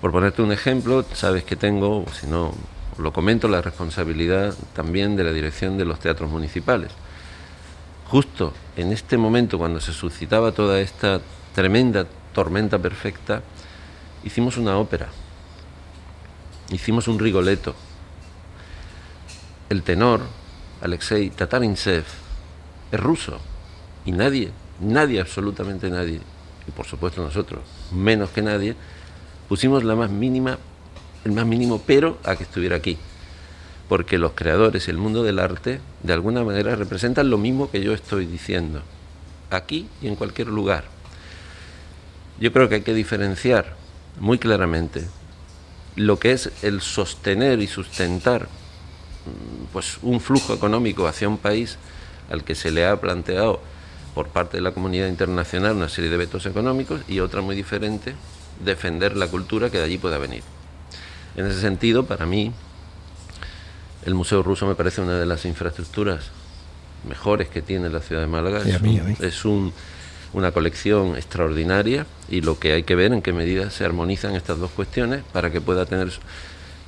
Por 0.00 0.12
ponerte 0.12 0.42
un 0.42 0.52
ejemplo, 0.52 1.04
sabes 1.12 1.44
que 1.44 1.56
tengo, 1.56 2.04
si 2.18 2.26
no 2.26 2.52
lo 2.98 3.12
comento, 3.12 3.48
la 3.48 3.62
responsabilidad 3.62 4.54
también 4.74 5.16
de 5.16 5.24
la 5.24 5.32
dirección 5.32 5.78
de 5.78 5.84
los 5.84 6.00
teatros 6.00 6.30
municipales. 6.30 6.90
Justo 8.08 8.52
en 8.76 8.92
este 8.92 9.16
momento, 9.16 9.58
cuando 9.58 9.80
se 9.80 9.92
suscitaba 9.92 10.52
toda 10.52 10.80
esta 10.80 11.20
tremenda 11.54 12.06
tormenta 12.34 12.78
perfecta, 12.78 13.42
hicimos 14.24 14.56
una 14.56 14.76
ópera 14.76 15.08
hicimos 16.72 17.08
un 17.08 17.18
rigoleto. 17.18 17.74
El 19.68 19.82
tenor, 19.82 20.20
Alexei 20.80 21.30
Tatarintsev, 21.30 22.04
es 22.90 23.00
ruso. 23.00 23.38
Y 24.04 24.12
nadie, 24.12 24.50
nadie, 24.80 25.20
absolutamente 25.20 25.88
nadie, 25.90 26.20
y 26.66 26.70
por 26.72 26.86
supuesto 26.86 27.22
nosotros, 27.22 27.60
menos 27.92 28.30
que 28.30 28.42
nadie, 28.42 28.74
pusimos 29.48 29.84
la 29.84 29.94
más 29.94 30.10
mínima, 30.10 30.58
el 31.24 31.32
más 31.32 31.46
mínimo 31.46 31.82
pero 31.86 32.18
a 32.24 32.36
que 32.36 32.42
estuviera 32.42 32.76
aquí. 32.76 32.98
Porque 33.88 34.18
los 34.18 34.32
creadores 34.32 34.88
y 34.88 34.90
el 34.90 34.96
mundo 34.96 35.22
del 35.22 35.38
arte, 35.38 35.80
de 36.02 36.12
alguna 36.12 36.42
manera, 36.44 36.74
representan 36.74 37.30
lo 37.30 37.38
mismo 37.38 37.70
que 37.70 37.82
yo 37.82 37.92
estoy 37.92 38.26
diciendo, 38.26 38.82
aquí 39.50 39.88
y 40.00 40.08
en 40.08 40.16
cualquier 40.16 40.48
lugar. 40.48 40.84
Yo 42.40 42.52
creo 42.52 42.68
que 42.68 42.76
hay 42.76 42.82
que 42.82 42.94
diferenciar 42.94 43.76
muy 44.18 44.38
claramente 44.38 45.06
lo 45.96 46.18
que 46.18 46.32
es 46.32 46.50
el 46.62 46.80
sostener 46.80 47.60
y 47.60 47.66
sustentar 47.66 48.48
pues 49.72 49.98
un 50.02 50.20
flujo 50.20 50.52
económico 50.54 51.06
hacia 51.06 51.28
un 51.28 51.38
país 51.38 51.76
al 52.30 52.44
que 52.44 52.54
se 52.54 52.70
le 52.70 52.86
ha 52.86 53.00
planteado 53.00 53.60
por 54.14 54.28
parte 54.28 54.56
de 54.56 54.62
la 54.62 54.72
comunidad 54.72 55.08
internacional 55.08 55.76
una 55.76 55.88
serie 55.88 56.10
de 56.10 56.16
vetos 56.16 56.44
económicos 56.46 57.00
y 57.08 57.20
otra 57.20 57.40
muy 57.40 57.54
diferente, 57.56 58.14
defender 58.64 59.16
la 59.16 59.28
cultura 59.28 59.70
que 59.70 59.78
de 59.78 59.84
allí 59.84 59.98
pueda 59.98 60.18
venir. 60.18 60.42
En 61.36 61.46
ese 61.46 61.60
sentido, 61.60 62.04
para 62.04 62.26
mí, 62.26 62.52
el 64.04 64.14
Museo 64.14 64.42
Ruso 64.42 64.66
me 64.66 64.74
parece 64.74 65.00
una 65.00 65.18
de 65.18 65.24
las 65.26 65.44
infraestructuras 65.44 66.24
mejores 67.08 67.48
que 67.48 67.62
tiene 67.62 67.88
la 67.88 68.00
ciudad 68.00 68.20
de 68.22 68.28
Málaga. 68.28 68.62
Y 68.66 68.72
a 68.72 68.76
es 68.76 68.82
mí, 68.82 68.94
un- 68.98 69.00
a 69.00 69.04
mí. 69.08 69.16
es 69.20 69.44
un- 69.44 69.72
una 70.32 70.52
colección 70.52 71.16
extraordinaria 71.16 72.06
y 72.28 72.40
lo 72.40 72.58
que 72.58 72.72
hay 72.72 72.82
que 72.82 72.94
ver 72.94 73.12
en 73.12 73.22
qué 73.22 73.32
medida 73.32 73.70
se 73.70 73.84
armonizan 73.84 74.34
estas 74.34 74.58
dos 74.58 74.70
cuestiones 74.70 75.22
para 75.32 75.50
que 75.50 75.60
pueda 75.60 75.86
tener 75.86 76.10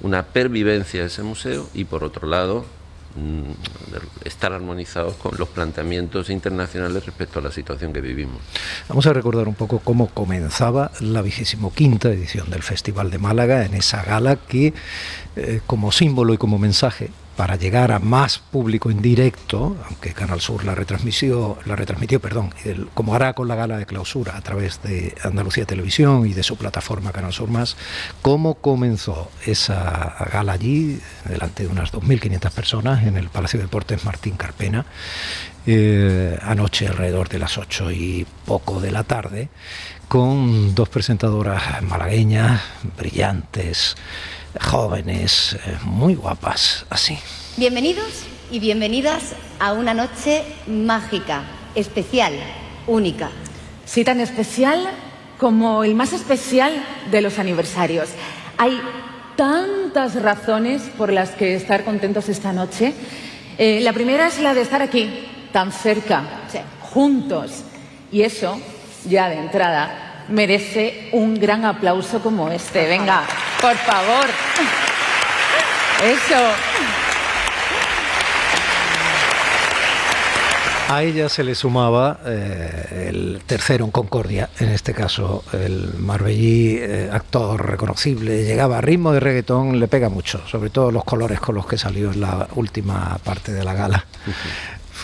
una 0.00 0.22
pervivencia 0.22 1.04
ese 1.04 1.22
museo 1.22 1.68
y 1.74 1.84
por 1.84 2.04
otro 2.04 2.26
lado 2.28 2.64
mm, 3.16 4.26
estar 4.26 4.52
armonizados 4.52 5.14
con 5.14 5.36
los 5.38 5.48
planteamientos 5.48 6.30
internacionales 6.30 7.06
respecto 7.06 7.38
a 7.38 7.42
la 7.42 7.50
situación 7.50 7.92
que 7.92 8.00
vivimos. 8.00 8.38
Vamos 8.88 9.06
a 9.06 9.12
recordar 9.12 9.46
un 9.46 9.54
poco 9.54 9.78
cómo 9.78 10.08
comenzaba 10.08 10.90
la 11.00 11.22
vigésimo 11.22 11.72
quinta 11.72 12.08
edición 12.08 12.50
del 12.50 12.62
Festival 12.62 13.10
de 13.10 13.18
Málaga 13.18 13.64
en 13.64 13.74
esa 13.74 14.02
gala 14.02 14.36
que, 14.36 14.74
eh, 15.36 15.60
como 15.66 15.92
símbolo 15.92 16.34
y 16.34 16.38
como 16.38 16.58
mensaje, 16.58 17.10
para 17.36 17.56
llegar 17.56 17.92
a 17.92 17.98
más 17.98 18.38
público 18.38 18.90
en 18.90 19.02
directo, 19.02 19.76
aunque 19.88 20.12
Canal 20.12 20.40
Sur 20.40 20.64
la 20.64 20.74
retransmitió, 20.74 21.58
la 21.64 21.76
retransmitió, 21.76 22.20
perdón, 22.20 22.54
como 22.94 23.14
hará 23.14 23.32
con 23.34 23.48
la 23.48 23.54
gala 23.54 23.76
de 23.76 23.86
clausura 23.86 24.36
a 24.36 24.40
través 24.40 24.82
de 24.82 25.14
Andalucía 25.22 25.64
Televisión 25.64 26.26
y 26.26 26.34
de 26.34 26.42
su 26.42 26.56
plataforma 26.56 27.12
Canal 27.12 27.32
Sur 27.32 27.48
Más, 27.48 27.76
cómo 28.22 28.54
comenzó 28.54 29.30
esa 29.46 30.14
gala 30.32 30.52
allí, 30.52 31.00
delante 31.28 31.64
de 31.64 31.68
unas 31.68 31.92
2.500 31.92 32.50
personas 32.52 33.06
en 33.06 33.16
el 33.16 33.28
Palacio 33.28 33.58
de 33.58 33.66
Deportes 33.66 34.04
Martín 34.04 34.36
Carpena, 34.36 34.86
eh, 35.66 36.38
anoche 36.42 36.86
alrededor 36.86 37.28
de 37.28 37.38
las 37.38 37.58
8 37.58 37.90
y 37.90 38.26
poco 38.44 38.80
de 38.80 38.92
la 38.92 39.02
tarde, 39.02 39.48
con 40.08 40.74
dos 40.74 40.88
presentadoras 40.88 41.82
malagueñas, 41.82 42.60
brillantes, 42.96 43.96
jóvenes, 44.60 45.54
eh, 45.54 45.76
muy 45.84 46.14
guapas, 46.14 46.86
así. 46.90 47.18
Bienvenidos 47.56 48.24
y 48.50 48.58
bienvenidas 48.58 49.34
a 49.58 49.72
una 49.72 49.94
noche 49.94 50.42
mágica, 50.66 51.42
especial, 51.74 52.32
única. 52.86 53.30
Sí, 53.84 54.04
tan 54.04 54.20
especial 54.20 54.88
como 55.38 55.84
el 55.84 55.94
más 55.94 56.12
especial 56.12 56.72
de 57.10 57.20
los 57.20 57.38
aniversarios. 57.38 58.08
Hay 58.58 58.80
tantas 59.36 60.20
razones 60.20 60.82
por 60.96 61.12
las 61.12 61.30
que 61.30 61.54
estar 61.54 61.84
contentos 61.84 62.28
esta 62.28 62.52
noche. 62.52 62.94
Eh, 63.58 63.80
la 63.82 63.92
primera 63.92 64.26
es 64.26 64.40
la 64.40 64.54
de 64.54 64.62
estar 64.62 64.82
aquí, 64.82 65.26
tan 65.52 65.72
cerca, 65.72 66.22
juntos. 66.80 67.64
Y 68.12 68.22
eso, 68.22 68.60
ya 69.08 69.28
de 69.28 69.38
entrada, 69.38 70.24
merece 70.28 71.08
un 71.12 71.34
gran 71.34 71.64
aplauso 71.64 72.20
como 72.20 72.48
este. 72.50 72.86
Venga, 72.86 73.24
por 73.64 73.76
favor. 73.76 74.26
Eso. 76.04 76.52
A 80.90 81.02
ella 81.02 81.30
se 81.30 81.42
le 81.42 81.54
sumaba 81.54 82.20
eh, 82.26 83.08
el 83.08 83.40
tercero 83.46 83.86
en 83.86 83.90
Concordia, 83.90 84.50
en 84.58 84.68
este 84.68 84.92
caso 84.92 85.44
el 85.54 85.94
marbellí, 85.94 86.76
eh, 86.78 87.08
actor 87.10 87.66
reconocible, 87.66 88.44
llegaba 88.44 88.76
a 88.76 88.80
ritmo 88.82 89.12
de 89.12 89.20
reggaetón, 89.20 89.80
le 89.80 89.88
pega 89.88 90.10
mucho, 90.10 90.46
sobre 90.46 90.68
todo 90.68 90.90
los 90.90 91.04
colores 91.04 91.40
con 91.40 91.54
los 91.54 91.66
que 91.66 91.78
salió 91.78 92.12
en 92.12 92.20
la 92.20 92.46
última 92.56 93.16
parte 93.24 93.52
de 93.52 93.64
la 93.64 93.72
gala. 93.72 94.04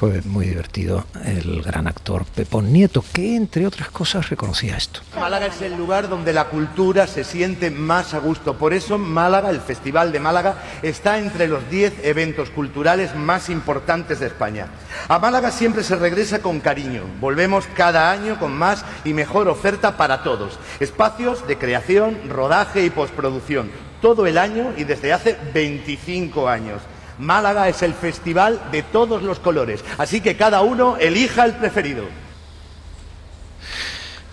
Fue 0.01 0.23
muy 0.23 0.47
divertido 0.47 1.05
el 1.27 1.61
gran 1.61 1.87
actor 1.87 2.25
Pepón 2.25 2.73
Nieto, 2.73 3.05
que 3.13 3.37
entre 3.37 3.67
otras 3.67 3.91
cosas 3.91 4.31
reconocía 4.31 4.79
esto. 4.79 5.01
Málaga 5.15 5.49
es 5.49 5.61
el 5.61 5.77
lugar 5.77 6.09
donde 6.09 6.33
la 6.33 6.47
cultura 6.47 7.07
se 7.07 7.23
siente 7.23 7.71
más 7.71 8.15
a 8.15 8.19
gusto. 8.19 8.57
Por 8.57 8.73
eso 8.73 8.97
Málaga, 8.97 9.51
el 9.51 9.61
Festival 9.61 10.11
de 10.11 10.19
Málaga, 10.19 10.55
está 10.81 11.19
entre 11.19 11.49
los 11.49 11.69
10 11.69 12.03
eventos 12.03 12.49
culturales 12.49 13.15
más 13.15 13.51
importantes 13.51 14.21
de 14.21 14.29
España. 14.29 14.69
A 15.07 15.19
Málaga 15.19 15.51
siempre 15.51 15.83
se 15.83 15.97
regresa 15.97 16.41
con 16.41 16.61
cariño. 16.61 17.03
Volvemos 17.21 17.67
cada 17.77 18.11
año 18.11 18.39
con 18.39 18.57
más 18.57 18.87
y 19.05 19.13
mejor 19.13 19.49
oferta 19.49 19.99
para 19.99 20.23
todos. 20.23 20.59
Espacios 20.81 21.47
de 21.47 21.59
creación, 21.59 22.17
rodaje 22.31 22.87
y 22.87 22.89
postproducción. 22.89 23.71
Todo 24.01 24.27
el 24.27 24.39
año 24.39 24.73
y 24.79 24.85
desde 24.85 25.13
hace 25.13 25.37
25 25.53 26.49
años. 26.49 26.81
Málaga 27.21 27.69
es 27.69 27.83
el 27.83 27.93
festival 27.95 28.61
de 28.73 28.83
todos 28.83 29.23
los 29.23 29.39
colores, 29.39 29.85
así 29.99 30.21
que 30.21 30.37
cada 30.37 30.63
uno 30.63 30.97
elija 30.97 31.45
el 31.45 31.55
preferido. 31.55 32.05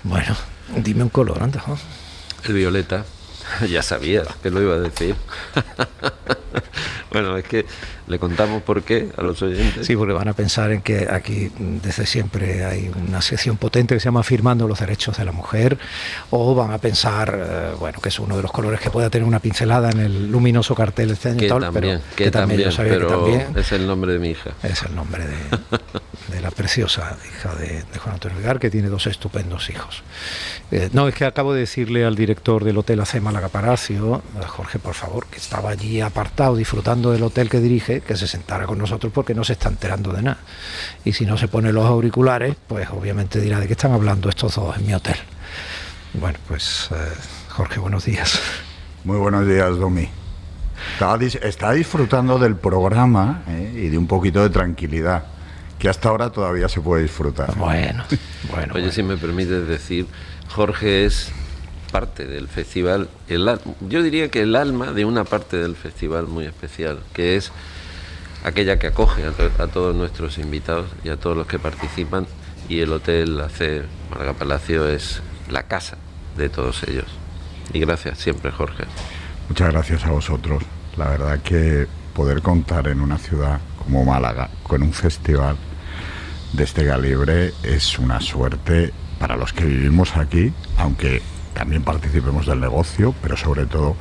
Bueno, 0.04 0.36
dime 0.78 1.04
un 1.04 1.10
color, 1.10 1.44
anda. 1.44 1.64
El 2.46 2.54
violeta, 2.54 3.04
ya 3.70 3.84
sabía 3.84 4.24
que 4.42 4.50
lo 4.50 4.62
iba 4.62 4.76
a 4.76 4.80
decir. 4.80 5.16
bueno, 7.12 7.38
es 7.38 7.46
que 7.46 7.66
le 8.08 8.20
contamos 8.20 8.64
por 8.64 8.84
qué 8.84 9.10
a 9.18 9.22
los 9.22 9.42
oyentes. 9.42 9.86
Sí, 9.86 9.96
porque 9.96 10.14
van 10.14 10.28
a 10.28 10.34
pensar 10.34 10.72
en 10.72 10.82
que 10.82 11.08
aquí 11.10 11.52
mm, 11.58 11.78
desde 11.84 12.06
siempre 12.06 12.66
hay 12.66 12.90
una 13.08 13.22
sección 13.22 13.58
potente 13.58 13.96
que 13.96 14.00
se 14.00 14.06
llama 14.06 14.24
Firmando 14.24 14.68
los 14.68 14.80
Derechos 14.80 15.18
de 15.18 15.26
la 15.26 15.32
Mujer, 15.32 15.78
o 16.32 16.56
van 16.56 16.72
a 16.72 16.78
pensar, 16.78 17.38
eh, 17.38 17.76
bueno, 17.80 18.00
que 18.02 18.10
es 18.10 18.20
uno 18.20 18.38
de 18.38 18.42
los 18.42 18.52
colores 18.52 18.80
que 18.80 18.90
pueda 18.90 19.10
tener 19.10 19.28
una 19.28 19.40
pincelada 19.40 19.92
en 19.92 20.00
el 20.00 20.32
luminoso 20.32 20.74
cartel 20.74 21.12
este 21.12 21.30
año, 21.30 21.40
que 21.40 21.48
tal, 21.48 21.62
también, 21.62 22.02
pero 22.16 22.16
que, 22.16 22.32
también, 22.32 22.62
yo 22.62 22.72
sabía 22.72 22.94
que 22.94 22.98
pero 23.00 23.10
también 23.10 23.48
es 23.56 23.72
el 23.72 23.86
nombre 23.86 24.14
de 24.14 24.20
mi 24.20 24.30
hija. 24.30 24.52
es 24.64 24.82
el 24.84 24.96
nombre 24.96 25.26
de, 25.26 25.36
de 26.36 26.42
la 26.42 26.52
preciosa 26.52 27.18
hija 27.28 27.56
de, 27.56 27.84
de 27.84 28.00
Juan 28.00 28.16
Antonio 28.16 28.38
Vigar, 28.38 28.60
que 28.60 28.70
tiene 28.70 28.88
dos 28.90 29.08
estupendos 29.08 29.70
hijos. 29.70 30.04
Eh, 30.70 30.90
no, 30.92 31.08
es 31.08 31.16
que 31.16 31.24
acabo 31.24 31.54
de 31.54 31.62
decirle 31.62 32.04
al 32.04 32.16
director 32.16 32.64
del 32.66 32.78
Hotel 32.78 33.00
AC 33.00 33.22
Málaga 33.22 33.48
Palacio, 33.48 34.22
Jorge, 34.48 34.80
por 34.80 34.96
favor, 34.96 35.26
que 35.28 35.38
estaba 35.38 35.70
allí 35.70 36.02
apartado 36.02 36.58
disfrutando 36.58 37.12
del 37.12 37.24
hotel 37.24 37.50
que 37.50 37.60
dirige, 37.60 37.97
que 38.02 38.16
se 38.16 38.28
sentara 38.28 38.66
con 38.66 38.78
nosotros 38.78 39.12
porque 39.14 39.34
no 39.34 39.44
se 39.44 39.54
está 39.54 39.70
enterando 39.70 40.12
de 40.12 40.22
nada. 40.22 40.40
Y 41.06 41.14
si 41.14 41.26
no 41.26 41.38
se 41.38 41.48
pone 41.48 41.72
los 41.72 41.86
auriculares, 41.86 42.56
pues 42.68 42.90
obviamente 42.90 43.40
dirá 43.42 43.60
de 43.60 43.68
qué 43.68 43.74
están 43.74 43.92
hablando 43.92 44.30
estos 44.30 44.56
dos 44.56 44.78
en 44.78 44.86
mi 44.86 44.94
hotel. 44.94 45.18
Bueno, 46.14 46.40
pues 46.48 46.90
eh, 46.92 46.96
Jorge, 47.50 47.80
buenos 47.80 48.06
días. 48.06 48.40
Muy 49.04 49.18
buenos 49.18 49.48
días, 49.48 49.78
Domi. 49.78 50.10
Está 51.42 51.72
disfrutando 51.72 52.40
del 52.40 52.56
programa 52.56 53.44
¿eh? 53.48 53.84
y 53.86 53.88
de 53.90 53.98
un 53.98 54.08
poquito 54.08 54.42
de 54.42 54.50
tranquilidad, 54.50 55.26
que 55.78 55.90
hasta 55.90 56.10
ahora 56.10 56.32
todavía 56.32 56.68
se 56.70 56.82
puede 56.82 57.04
disfrutar. 57.04 57.56
Bueno, 57.56 58.04
bueno. 58.52 58.74
Oye, 58.76 58.92
si 58.92 59.04
me 59.04 59.18
permites 59.18 59.68
decir, 59.68 60.08
Jorge 60.50 61.06
es 61.06 61.32
parte 61.92 62.26
del 62.26 62.48
festival, 62.48 63.10
el, 63.28 63.60
yo 63.88 64.04
diría 64.04 64.30
que 64.30 64.42
el 64.42 64.56
alma 64.56 64.92
de 64.92 65.06
una 65.06 65.24
parte 65.24 65.58
del 65.58 65.76
festival 65.76 66.28
muy 66.28 66.46
especial, 66.46 67.00
que 67.14 67.38
es 67.38 67.52
aquella 68.48 68.80
que 68.80 68.88
acoge 68.88 69.24
a, 69.26 69.32
to- 69.32 69.52
a 69.64 69.68
todos 69.68 69.96
nuestros 69.96 70.38
invitados 70.38 70.88
y 71.04 71.10
a 71.10 71.18
todos 71.18 71.36
los 71.38 71.48
que 71.48 71.60
participan, 71.60 72.28
y 72.70 72.80
el 72.82 72.92
Hotel 72.92 73.40
AC 73.42 73.84
Málaga 74.12 74.34
Palacio 74.34 74.88
es 74.88 75.22
la 75.50 75.64
casa 75.64 75.98
de 76.38 76.50
todos 76.50 76.84
ellos. 76.84 77.06
Y 77.74 77.80
gracias 77.80 78.18
siempre, 78.20 78.52
Jorge. 78.52 78.84
Muchas 79.50 79.72
gracias 79.72 80.06
a 80.06 80.12
vosotros. 80.12 80.64
La 80.98 81.10
verdad 81.10 81.40
que 81.40 81.88
poder 82.14 82.42
contar 82.42 82.88
en 82.88 83.02
una 83.02 83.18
ciudad 83.18 83.60
como 83.84 84.04
Málaga 84.04 84.50
con 84.64 84.82
un 84.84 84.94
festival 84.94 85.56
de 86.54 86.64
este 86.64 86.86
calibre 86.86 87.54
es 87.64 88.00
una 88.00 88.20
suerte 88.20 88.92
para 89.20 89.36
los 89.36 89.54
que 89.54 89.66
vivimos 89.66 90.16
aquí, 90.18 90.52
aunque 90.78 91.22
también 91.54 91.84
participemos 91.84 92.46
del 92.46 92.60
negocio, 92.60 93.14
pero 93.22 93.36
sobre 93.38 93.66
todo 93.66 93.96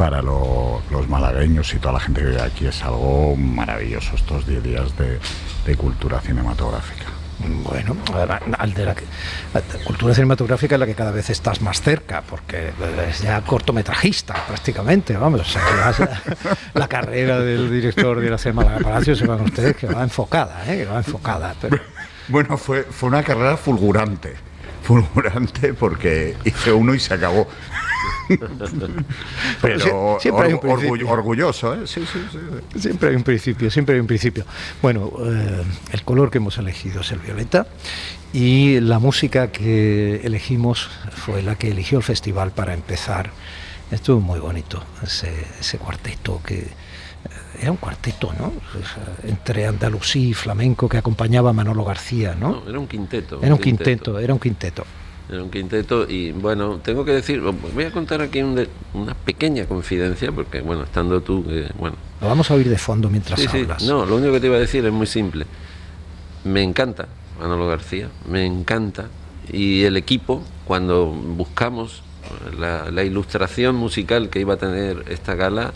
para 0.00 0.22
lo- 0.22 0.80
los 0.90 1.06
malagueños 1.10 1.74
y 1.74 1.78
toda 1.78 1.92
la 1.92 2.00
gente 2.00 2.22
que 2.22 2.28
vive 2.28 2.40
aquí 2.40 2.64
es 2.66 2.82
algo 2.82 3.36
maravilloso 3.36 4.14
estos 4.16 4.46
10 4.46 4.62
días 4.62 4.96
de, 4.96 5.18
de 5.66 5.76
cultura 5.76 6.22
cinematográfica. 6.22 7.04
Bueno, 7.64 7.94
de 8.74 8.84
la, 8.86 8.94
que- 8.94 9.04
la 9.52 9.60
cultura 9.84 10.14
cinematográfica 10.14 10.76
es 10.76 10.78
la 10.80 10.86
que 10.86 10.94
cada 10.94 11.10
vez 11.10 11.28
estás 11.28 11.60
más 11.60 11.82
cerca, 11.82 12.22
porque 12.22 12.72
es 13.10 13.20
ya 13.20 13.42
cortometrajista 13.42 14.32
prácticamente, 14.48 15.14
vamos, 15.18 15.42
o 15.42 15.44
sea, 15.44 15.62
que 15.66 15.74
vas 15.76 16.00
a- 16.00 16.22
la 16.72 16.88
carrera 16.88 17.38
del 17.40 17.70
director 17.70 18.20
de 18.20 18.30
la 18.30 18.38
Semana 18.38 18.78
Palacio, 18.78 19.14
sepan 19.14 19.42
ustedes 19.42 19.76
que 19.76 19.86
va 19.86 20.02
enfocada, 20.02 20.62
¿eh? 20.66 20.78
que 20.78 20.86
va 20.86 20.96
enfocada, 20.96 21.54
pero 21.60 21.78
Bueno, 22.28 22.56
fue, 22.56 22.84
fue 22.84 23.10
una 23.10 23.22
carrera 23.22 23.58
fulgurante, 23.58 24.34
fulgurante 24.82 25.74
porque 25.74 26.36
hice 26.46 26.72
uno 26.72 26.94
y 26.94 27.00
se 27.00 27.12
acabó. 27.12 27.46
Pero 29.62 29.78
Sie- 29.80 30.20
siempre 30.20 30.46
hay 30.46 30.52
un 30.52 30.58
orgu- 30.60 30.62
principio. 30.62 30.90
orgullo- 30.90 31.10
orgulloso, 31.10 31.74
¿eh? 31.74 31.78
Sí, 31.86 32.02
sí, 32.10 32.18
sí. 32.32 32.80
Siempre 32.80 33.10
hay 33.10 33.16
un 33.16 33.22
principio, 33.22 33.70
siempre 33.70 33.94
hay 33.94 34.00
un 34.00 34.06
principio. 34.06 34.44
Bueno, 34.82 35.10
eh, 35.24 35.62
el 35.92 36.02
color 36.02 36.30
que 36.30 36.38
hemos 36.38 36.58
elegido 36.58 37.00
es 37.00 37.10
el 37.12 37.18
violeta 37.18 37.66
y 38.32 38.80
la 38.80 38.98
música 38.98 39.50
que 39.50 40.20
elegimos 40.24 40.88
fue 41.12 41.42
la 41.42 41.56
que 41.56 41.68
eligió 41.70 41.98
el 41.98 42.04
festival 42.04 42.52
para 42.52 42.74
empezar. 42.74 43.30
Estuvo 43.90 44.20
muy 44.20 44.38
bonito 44.38 44.82
ese, 45.02 45.32
ese 45.58 45.78
cuarteto 45.78 46.40
que 46.44 46.68
era 47.60 47.70
un 47.72 47.76
cuarteto, 47.76 48.32
¿no? 48.38 48.52
Entre 49.28 49.66
andalusí 49.66 50.28
y 50.30 50.34
flamenco 50.34 50.88
que 50.88 50.96
acompañaba 50.96 51.50
a 51.50 51.52
Manolo 51.52 51.84
García, 51.84 52.34
¿no? 52.38 52.62
no 52.64 52.70
era 52.70 52.78
un 52.78 52.86
quinteto. 52.86 53.40
Era 53.42 53.52
un 53.54 53.60
quinteto, 53.60 54.18
era 54.18 54.32
un 54.32 54.38
quinteto. 54.40 54.84
Era 55.30 55.42
un 55.44 55.50
quinteto 55.50 56.08
y 56.10 56.32
bueno, 56.32 56.80
tengo 56.82 57.04
que 57.04 57.12
decir, 57.12 57.40
voy 57.40 57.84
a 57.84 57.92
contar 57.92 58.20
aquí 58.20 58.42
un 58.42 58.56
de- 58.56 58.68
una 58.94 59.14
pequeña 59.14 59.64
confidencia 59.66 60.32
porque 60.32 60.60
bueno, 60.60 60.82
estando 60.82 61.20
tú, 61.20 61.44
eh, 61.48 61.68
bueno, 61.78 61.96
Lo 62.20 62.26
vamos 62.26 62.50
a 62.50 62.54
oír 62.54 62.68
de 62.68 62.76
fondo 62.78 63.08
mientras 63.08 63.38
Sí, 63.38 63.46
sí. 63.50 63.58
hablas. 63.58 63.84
No, 63.84 64.04
lo 64.04 64.16
único 64.16 64.32
que 64.32 64.40
te 64.40 64.46
iba 64.48 64.56
a 64.56 64.60
decir 64.60 64.84
es 64.84 64.92
muy 64.92 65.06
simple. 65.06 65.46
Me 66.44 66.62
encanta 66.62 67.06
Manolo 67.38 67.68
García, 67.68 68.08
me 68.28 68.44
encanta. 68.44 69.06
Y 69.52 69.84
el 69.84 69.96
equipo, 69.96 70.42
cuando 70.64 71.06
buscamos 71.06 72.02
la, 72.58 72.90
la 72.90 73.04
ilustración 73.04 73.76
musical 73.76 74.30
que 74.30 74.40
iba 74.40 74.54
a 74.54 74.56
tener 74.56 75.04
esta 75.08 75.34
gala, 75.36 75.72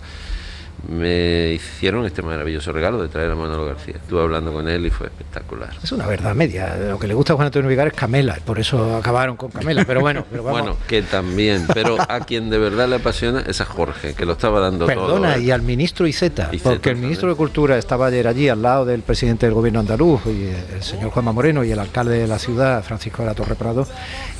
me 0.88 1.52
hicieron 1.52 2.04
este 2.04 2.22
maravilloso 2.22 2.72
regalo 2.72 3.00
de 3.00 3.08
traer 3.08 3.30
a 3.30 3.34
Manolo 3.34 3.64
García. 3.66 3.94
Estuve 3.96 4.22
hablando 4.22 4.52
con 4.52 4.68
él 4.68 4.86
y 4.86 4.90
fue 4.90 5.06
espectacular. 5.06 5.70
Es 5.82 5.92
una 5.92 6.06
verdad 6.06 6.34
media. 6.34 6.76
Lo 6.76 6.98
que 6.98 7.06
le 7.06 7.14
gusta 7.14 7.32
a 7.32 7.36
Juan 7.36 7.46
Antonio 7.46 7.68
Vigar 7.68 7.88
es 7.88 7.94
Camela, 7.94 8.38
por 8.44 8.58
eso 8.58 8.96
acabaron 8.96 9.36
con 9.36 9.50
Camela. 9.50 9.84
Pero 9.84 10.00
bueno, 10.00 10.24
pero 10.30 10.42
vamos. 10.42 10.60
Bueno, 10.60 10.76
que 10.86 11.02
también, 11.02 11.66
pero 11.72 11.96
a 12.00 12.20
quien 12.20 12.50
de 12.50 12.58
verdad 12.58 12.88
le 12.88 12.96
apasiona 12.96 13.40
es 13.46 13.60
a 13.60 13.64
Jorge, 13.64 14.14
que 14.14 14.26
lo 14.26 14.32
estaba 14.32 14.60
dando 14.60 14.86
todo. 14.86 15.06
Perdona, 15.06 15.36
¿eh? 15.36 15.42
y 15.42 15.50
al 15.50 15.62
ministro 15.62 16.06
Iceta, 16.06 16.50
Iceta 16.52 16.70
porque 16.70 16.90
el 16.90 16.96
ministro 16.96 17.28
de 17.28 17.34
Cultura 17.34 17.78
estaba 17.78 18.06
ayer 18.06 18.26
allí 18.28 18.48
al 18.48 18.62
lado 18.62 18.84
del 18.84 19.02
presidente 19.02 19.46
del 19.46 19.54
gobierno 19.54 19.80
andaluz, 19.80 20.22
y 20.26 20.50
el 20.74 20.82
señor 20.82 21.10
Juanma 21.10 21.32
Moreno, 21.32 21.64
y 21.64 21.72
el 21.72 21.78
alcalde 21.78 22.18
de 22.18 22.26
la 22.26 22.38
ciudad, 22.38 22.82
Francisco 22.82 23.22
de 23.22 23.28
la 23.28 23.34
Torre 23.34 23.54
Prado, 23.54 23.86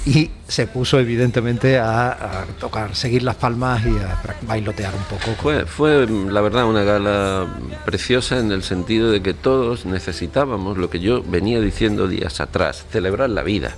y 0.06 0.30
se 0.46 0.66
puso 0.66 0.98
evidentemente 0.98 1.78
a, 1.78 2.44
tocar, 2.60 2.94
seguir 2.94 3.22
las 3.22 3.36
palmas 3.36 3.82
y 3.86 3.90
a 3.96 4.20
bailotear 4.42 4.92
un 4.94 5.04
poco. 5.04 5.34
Fue, 5.40 5.64
fue 5.64 6.06
la 6.06 6.40
verdad 6.42 6.66
una 6.66 6.82
gala 6.82 7.46
preciosa 7.86 8.38
en 8.38 8.52
el 8.52 8.62
sentido 8.62 9.10
de 9.10 9.22
que 9.22 9.32
todos 9.34 9.86
necesitábamos 9.86 10.76
lo 10.76 10.90
que 10.90 11.00
yo 11.00 11.22
venía 11.22 11.60
diciendo 11.60 12.08
días 12.08 12.40
atrás, 12.40 12.84
celebrar 12.90 13.30
la 13.30 13.42
vida. 13.42 13.74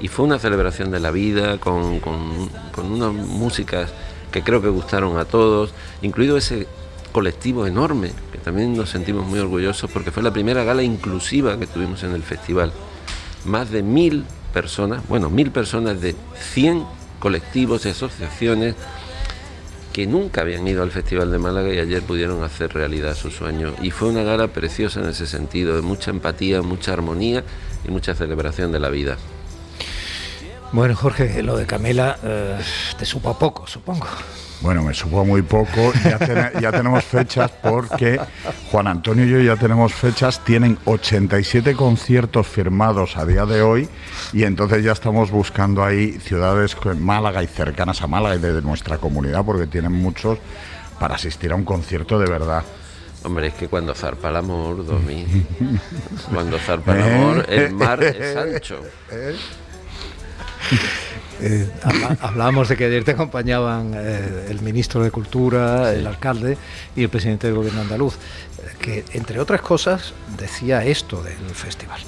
Y 0.00 0.08
fue 0.08 0.26
una 0.26 0.38
celebración 0.38 0.90
de 0.90 1.00
la 1.00 1.10
vida 1.10 1.58
con, 1.58 2.00
con- 2.00 2.50
con 2.72 2.92
unas 2.92 3.12
músicas 3.14 3.90
que 4.30 4.42
creo 4.42 4.60
que 4.60 4.68
gustaron 4.68 5.16
a 5.16 5.24
todos, 5.24 5.72
incluido 6.02 6.36
ese 6.36 6.66
colectivo 7.12 7.66
enorme, 7.66 8.12
que 8.30 8.36
también 8.36 8.76
nos 8.76 8.90
sentimos 8.90 9.24
muy 9.26 9.38
orgullosos 9.38 9.90
porque 9.90 10.10
fue 10.10 10.22
la 10.22 10.30
primera 10.32 10.62
gala 10.64 10.82
inclusiva 10.82 11.58
que 11.58 11.66
tuvimos 11.66 12.02
en 12.02 12.12
el 12.12 12.22
festival. 12.22 12.72
Más 13.46 13.70
de 13.70 13.82
mil 13.82 14.26
personas, 14.52 15.06
bueno, 15.08 15.30
mil 15.30 15.50
personas 15.50 16.00
de 16.00 16.14
100 16.52 16.84
colectivos 17.18 17.86
y 17.86 17.90
asociaciones 17.90 18.74
que 19.92 20.06
nunca 20.06 20.42
habían 20.42 20.68
ido 20.68 20.82
al 20.82 20.90
Festival 20.90 21.30
de 21.30 21.38
Málaga 21.38 21.72
y 21.72 21.78
ayer 21.78 22.02
pudieron 22.02 22.42
hacer 22.44 22.74
realidad 22.74 23.14
su 23.14 23.30
sueño. 23.30 23.72
Y 23.80 23.90
fue 23.90 24.08
una 24.10 24.22
gala 24.24 24.48
preciosa 24.48 25.00
en 25.00 25.08
ese 25.08 25.26
sentido, 25.26 25.74
de 25.74 25.82
mucha 25.82 26.10
empatía, 26.10 26.60
mucha 26.60 26.92
armonía 26.92 27.44
y 27.86 27.90
mucha 27.90 28.14
celebración 28.14 28.72
de 28.72 28.80
la 28.80 28.90
vida. 28.90 29.16
Bueno, 30.72 30.94
Jorge, 30.94 31.42
lo 31.42 31.56
de 31.56 31.64
Camela 31.66 32.18
eh, 32.22 32.58
te 32.98 33.04
supo 33.06 33.30
a 33.30 33.38
poco, 33.38 33.66
supongo. 33.66 34.06
Bueno, 34.60 34.82
me 34.82 34.92
supo 34.94 35.24
muy 35.24 35.42
poco. 35.42 35.92
Ya, 36.04 36.18
tene- 36.18 36.50
ya 36.60 36.70
tenemos 36.72 37.04
fechas 37.04 37.50
porque 37.62 38.18
Juan 38.70 38.86
Antonio 38.86 39.24
y 39.26 39.30
yo 39.30 39.40
ya 39.40 39.56
tenemos 39.56 39.94
fechas. 39.94 40.40
Tienen 40.44 40.78
87 40.84 41.74
conciertos 41.74 42.46
firmados 42.46 43.16
a 43.16 43.24
día 43.24 43.46
de 43.46 43.62
hoy 43.62 43.88
y 44.32 44.44
entonces 44.44 44.82
ya 44.84 44.92
estamos 44.92 45.30
buscando 45.30 45.84
ahí 45.84 46.12
ciudades 46.12 46.74
que- 46.74 46.94
Málaga 46.94 47.42
y 47.42 47.46
cercanas 47.46 48.02
a 48.02 48.06
Málaga 48.06 48.34
y 48.36 48.38
de 48.38 48.62
nuestra 48.62 48.98
comunidad 48.98 49.44
porque 49.44 49.66
tienen 49.66 49.92
muchos 49.92 50.38
para 50.98 51.14
asistir 51.14 51.52
a 51.52 51.54
un 51.54 51.64
concierto 51.64 52.18
de 52.18 52.26
verdad. 52.28 52.64
Hombre, 53.24 53.48
es 53.48 53.54
que 53.54 53.68
cuando 53.68 53.94
zarpa 53.94 54.28
el 54.30 54.36
amor, 54.36 54.84
Domi, 54.86 55.26
cuando 56.32 56.58
zarpa 56.58 56.94
el 56.96 57.02
amor, 57.14 57.46
el 57.48 57.72
mar 57.72 58.02
es 58.02 58.36
ancho. 58.36 58.80
Eh, 61.38 61.68
hablábamos 62.22 62.70
de 62.70 62.78
que 62.78 62.86
ayer 62.86 63.04
te 63.04 63.10
acompañaban 63.10 63.92
eh, 63.94 64.46
el 64.48 64.62
ministro 64.62 65.02
de 65.02 65.10
Cultura, 65.10 65.92
el 65.92 66.06
alcalde 66.06 66.56
y 66.96 67.02
el 67.02 67.10
presidente 67.10 67.46
del 67.46 67.56
gobierno 67.56 67.82
andaluz, 67.82 68.16
que 68.80 69.04
entre 69.12 69.38
otras 69.38 69.60
cosas 69.60 70.14
decía 70.38 70.82
esto 70.86 71.22
del 71.22 71.36
festival. 71.52 72.00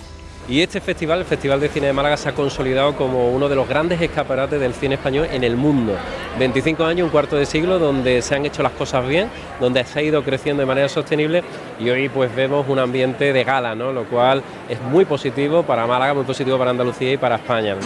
Y 0.49 0.63
este 0.63 0.81
festival, 0.81 1.19
el 1.19 1.25
Festival 1.27 1.61
de 1.61 1.69
Cine 1.69 1.89
de 1.89 1.93
Málaga, 1.93 2.17
se 2.17 2.31
ha 2.31 2.35
consolidado 2.35 2.97
como 2.97 3.31
uno 3.31 3.51
de 3.51 3.55
los 3.55 3.69
grandes 3.69 4.01
escaparates 4.01 4.59
del 4.59 4.73
cine 4.73 4.95
español 4.95 5.29
en 5.31 5.45
el 5.45 5.57
mundo. 5.57 5.93
25 6.39 6.85
años, 6.85 7.05
un 7.05 7.11
cuarto 7.11 7.37
de 7.37 7.45
siglo, 7.45 7.79
donde 7.79 8.23
se 8.23 8.35
han 8.35 8.47
hecho 8.47 8.63
las 8.63 8.73
cosas 8.73 9.07
bien, 9.07 9.29
donde 9.61 9.85
se 9.85 9.99
ha 9.99 10.03
ido 10.03 10.25
creciendo 10.25 10.63
de 10.63 10.67
manera 10.67 10.89
sostenible 10.89 11.45
y 11.79 11.91
hoy 11.91 12.09
pues 12.09 12.35
vemos 12.35 12.67
un 12.67 12.79
ambiente 12.79 13.35
de 13.35 13.45
gala, 13.45 13.75
¿no? 13.75 13.93
lo 13.93 14.05
cual 14.05 14.43
es 14.71 14.81
muy 14.81 15.05
positivo 15.05 15.65
para 15.65 15.87
Málaga, 15.87 16.15
muy 16.15 16.25
positivo 16.25 16.57
para 16.57 16.71
Andalucía 16.71 17.13
y 17.13 17.19
para 17.19 17.37
España. 17.37 17.77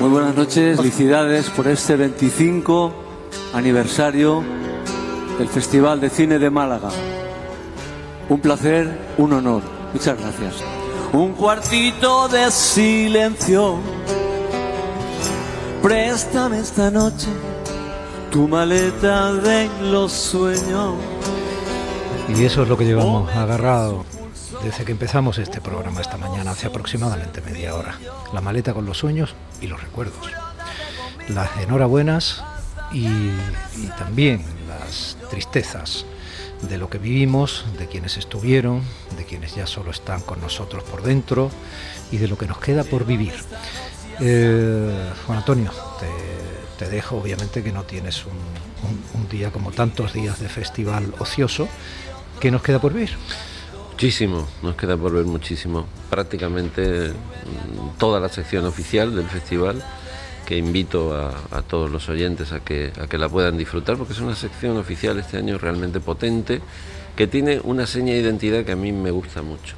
Muy 0.00 0.10
buenas 0.10 0.34
noches, 0.34 0.76
felicidades 0.76 1.48
por 1.50 1.68
este 1.68 1.94
25 1.94 2.92
aniversario 3.52 4.42
del 5.38 5.48
Festival 5.48 6.00
de 6.00 6.10
Cine 6.10 6.38
de 6.38 6.50
Málaga. 6.50 6.90
Un 8.28 8.40
placer, 8.40 8.98
un 9.18 9.32
honor. 9.32 9.62
Muchas 9.92 10.18
gracias. 10.18 10.54
Un 11.12 11.32
cuartito 11.32 12.28
de 12.28 12.50
silencio. 12.50 13.76
Préstame 15.80 16.58
esta 16.58 16.90
noche 16.90 17.28
tu 18.32 18.48
maleta 18.48 19.32
de 19.32 19.70
los 19.80 20.10
sueños. 20.10 20.94
Y 22.36 22.44
eso 22.44 22.64
es 22.64 22.68
lo 22.68 22.76
que 22.76 22.84
llevamos 22.84 23.30
agarrado 23.32 24.04
desde 24.64 24.84
que 24.84 24.92
empezamos 24.92 25.38
este 25.38 25.60
programa 25.60 26.00
esta 26.00 26.16
mañana, 26.16 26.52
hace 26.52 26.66
aproximadamente 26.66 27.40
media 27.42 27.74
hora. 27.74 27.98
La 28.32 28.40
maleta 28.40 28.72
con 28.72 28.86
los 28.86 28.98
sueños 28.98 29.34
y 29.60 29.66
los 29.66 29.80
recuerdos. 29.82 30.30
Las 31.28 31.50
enhorabuenas 31.58 32.42
y, 32.92 33.08
también 33.98 34.44
las 34.68 35.16
tristezas 35.30 36.04
de 36.62 36.78
lo 36.78 36.88
que 36.88 36.98
vivimos, 36.98 37.64
de 37.78 37.86
quienes 37.88 38.16
estuvieron, 38.16 38.82
de 39.16 39.24
quienes 39.24 39.54
ya 39.54 39.66
solo 39.66 39.90
están 39.90 40.20
con 40.22 40.40
nosotros 40.40 40.82
por 40.84 41.02
dentro 41.02 41.50
y 42.10 42.16
de 42.18 42.28
lo 42.28 42.38
que 42.38 42.46
nos 42.46 42.58
queda 42.58 42.84
por 42.84 43.04
vivir. 43.04 43.34
Eh, 44.20 45.10
Juan 45.26 45.38
Antonio, 45.38 45.70
te, 46.78 46.88
dejo, 46.88 47.16
obviamente 47.16 47.62
que 47.62 47.72
no 47.72 47.84
tienes 47.84 48.24
un- 48.26 49.20
un 49.20 49.28
día 49.28 49.50
como 49.50 49.72
tantos 49.72 50.12
días 50.12 50.38
de 50.40 50.48
festival 50.50 51.14
ocioso. 51.18 51.66
¿Qué 52.40 52.50
nos 52.50 52.62
queda 52.62 52.78
por 52.78 52.92
vivir? 52.92 53.16
Muchísimo, 54.04 54.46
nos 54.62 54.76
queda 54.76 54.98
por 54.98 55.14
ver 55.14 55.24
muchísimo. 55.24 55.86
Prácticamente 56.10 57.08
mm, 57.08 57.96
toda 57.98 58.20
la 58.20 58.28
sección 58.28 58.66
oficial 58.66 59.16
del 59.16 59.24
festival, 59.24 59.82
que 60.44 60.58
invito 60.58 61.16
a, 61.16 61.62
todos 61.62 61.90
los 61.90 62.06
oyentes 62.10 62.52
a 62.52 62.60
que, 62.60 62.92
a 63.00 63.06
que 63.06 63.16
la 63.16 63.30
puedan 63.30 63.56
disfrutar, 63.56 63.96
porque 63.96 64.12
es 64.12 64.20
una 64.20 64.34
sección 64.34 64.76
oficial 64.76 65.18
este 65.18 65.38
año 65.38 65.56
realmente 65.56 66.00
potente, 66.00 66.60
que 67.16 67.26
tiene 67.26 67.60
una 67.64 67.86
seña 67.86 68.12
de 68.12 68.20
identidad 68.20 68.62
que 68.66 68.72
a 68.72 68.76
mí 68.76 68.92
me 68.92 69.10
gusta 69.10 69.40
mucho. 69.40 69.74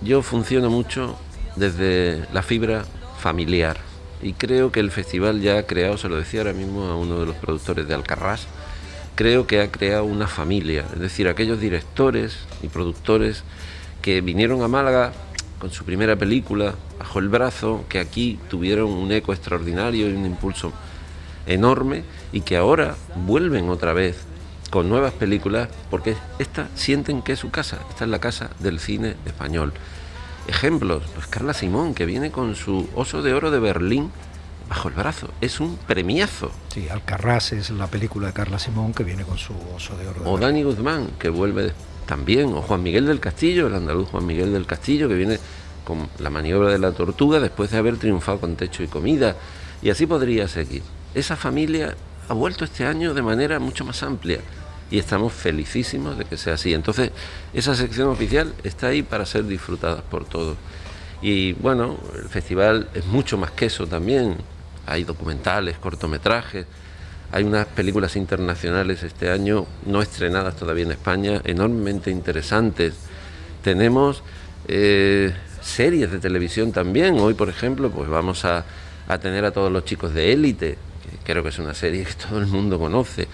Yo 0.00 0.20
funciono 0.22 0.68
mucho 0.68 1.16
desde 1.54 2.26
la 2.32 2.42
fibra 2.42 2.84
familiar 3.20 3.76
y 4.22 4.32
creo 4.32 4.72
que 4.72 4.80
el 4.80 4.90
festival 4.90 5.40
ya 5.40 5.56
ha 5.56 5.66
creado, 5.68 5.98
se 5.98 6.08
lo 6.08 6.16
decía 6.16 6.40
ahora 6.40 6.52
mismo 6.52 6.86
a 6.86 6.96
uno 6.96 7.20
de 7.20 7.26
los 7.26 7.36
productores 7.36 7.86
de 7.86 7.94
Alcarrás, 7.94 8.48
creo 9.22 9.46
que 9.46 9.60
ha 9.60 9.70
creado 9.70 10.02
una 10.02 10.26
familia, 10.26 10.84
es 10.92 10.98
decir, 10.98 11.28
aquellos 11.28 11.60
directores 11.60 12.38
y 12.60 12.66
productores 12.66 13.44
que 14.02 14.20
vinieron 14.20 14.62
a 14.62 14.66
Málaga 14.66 15.12
con 15.60 15.70
su 15.70 15.84
primera 15.84 16.16
película 16.16 16.74
bajo 16.98 17.20
el 17.20 17.28
brazo, 17.28 17.84
que 17.88 18.00
aquí 18.00 18.40
tuvieron 18.50 18.90
un 18.90 19.12
eco 19.12 19.32
extraordinario 19.32 20.10
y 20.10 20.12
un 20.12 20.26
impulso 20.26 20.72
enorme 21.46 22.02
y 22.32 22.40
que 22.40 22.56
ahora 22.56 22.96
vuelven 23.14 23.70
otra 23.70 23.92
vez 23.92 24.24
con 24.70 24.88
nuevas 24.88 25.12
películas 25.12 25.68
porque 25.88 26.16
esta 26.40 26.66
sienten 26.74 27.22
que 27.22 27.34
es 27.34 27.38
su 27.38 27.52
casa, 27.52 27.78
esta 27.90 28.02
es 28.02 28.10
la 28.10 28.18
casa 28.18 28.50
del 28.58 28.80
cine 28.80 29.14
español. 29.24 29.72
Ejemplos, 30.48 31.04
pues 31.14 31.28
Carla 31.28 31.54
Simón, 31.54 31.94
que 31.94 32.06
viene 32.06 32.32
con 32.32 32.56
su 32.56 32.88
Oso 32.96 33.22
de 33.22 33.34
Oro 33.34 33.52
de 33.52 33.60
Berlín 33.60 34.10
bajo 34.72 34.88
el 34.88 34.94
brazo, 34.94 35.28
es 35.42 35.60
un 35.60 35.76
premiazo. 35.76 36.50
Sí, 36.72 36.88
Alcarrás 36.88 37.52
es 37.52 37.68
la 37.68 37.88
película 37.88 38.28
de 38.28 38.32
Carla 38.32 38.58
Simón 38.58 38.94
que 38.94 39.04
viene 39.04 39.22
con 39.22 39.36
su 39.36 39.52
oso 39.76 39.94
de 39.98 40.08
oro. 40.08 40.22
O 40.24 40.38
Dani 40.38 40.62
Guzmán, 40.62 41.10
que 41.18 41.28
vuelve 41.28 41.74
también, 42.06 42.54
o 42.54 42.62
Juan 42.62 42.82
Miguel 42.82 43.04
del 43.04 43.20
Castillo, 43.20 43.66
el 43.66 43.74
andaluz 43.74 44.08
Juan 44.08 44.24
Miguel 44.24 44.50
del 44.50 44.64
Castillo, 44.64 45.10
que 45.10 45.14
viene 45.14 45.38
con 45.84 46.08
la 46.20 46.30
maniobra 46.30 46.70
de 46.70 46.78
la 46.78 46.92
tortuga 46.92 47.38
después 47.38 47.70
de 47.70 47.76
haber 47.76 47.98
triunfado 47.98 48.40
con 48.40 48.56
techo 48.56 48.82
y 48.82 48.86
comida. 48.86 49.36
Y 49.82 49.90
así 49.90 50.06
podría 50.06 50.48
seguir. 50.48 50.82
Esa 51.14 51.36
familia 51.36 51.94
ha 52.30 52.32
vuelto 52.32 52.64
este 52.64 52.86
año 52.86 53.12
de 53.12 53.20
manera 53.20 53.58
mucho 53.58 53.84
más 53.84 54.02
amplia 54.02 54.40
y 54.90 54.98
estamos 54.98 55.34
felicísimos 55.34 56.16
de 56.16 56.24
que 56.24 56.38
sea 56.38 56.54
así. 56.54 56.72
Entonces, 56.72 57.10
esa 57.52 57.74
sección 57.74 58.08
oficial 58.08 58.54
está 58.64 58.86
ahí 58.86 59.02
para 59.02 59.26
ser 59.26 59.44
disfrutada 59.44 60.00
por 60.00 60.24
todos. 60.24 60.56
Y 61.20 61.52
bueno, 61.52 61.98
el 62.16 62.30
festival 62.30 62.88
es 62.94 63.04
mucho 63.04 63.36
más 63.36 63.50
que 63.50 63.66
eso 63.66 63.86
también. 63.86 64.38
Hay 64.86 65.04
documentales, 65.04 65.78
cortometrajes, 65.78 66.66
Hay 67.30 67.44
unas 67.44 67.66
películas 67.66 68.16
internacionales 68.16 69.02
este 69.02 69.30
año, 69.30 69.64
no 69.86 70.02
estrenadas 70.02 70.54
todavía 70.54 70.84
en 70.84 70.90
España, 70.90 71.40
enormemente 71.44 72.10
interesantes. 72.10 72.92
Tenemos 73.62 74.22
eh, 74.68 75.32
series 75.62 76.10
de 76.10 76.18
televisión 76.18 76.72
también. 76.72 77.18
Hoy, 77.18 77.32
por 77.32 77.48
ejemplo, 77.48 77.90
pues 77.90 78.10
vamos 78.10 78.44
a, 78.44 78.66
a 79.08 79.18
tener 79.18 79.46
a 79.46 79.50
todos 79.50 79.72
los 79.72 79.86
chicos 79.86 80.12
de 80.12 80.34
élite, 80.34 80.76
que 81.02 81.32
creo 81.32 81.42
que 81.42 81.48
es 81.48 81.58
una 81.58 81.72
serie 81.72 82.04
que 82.04 82.12
todo 82.28 82.38
el 82.38 82.48
mundo 82.48 82.78
conoce. 82.78 83.28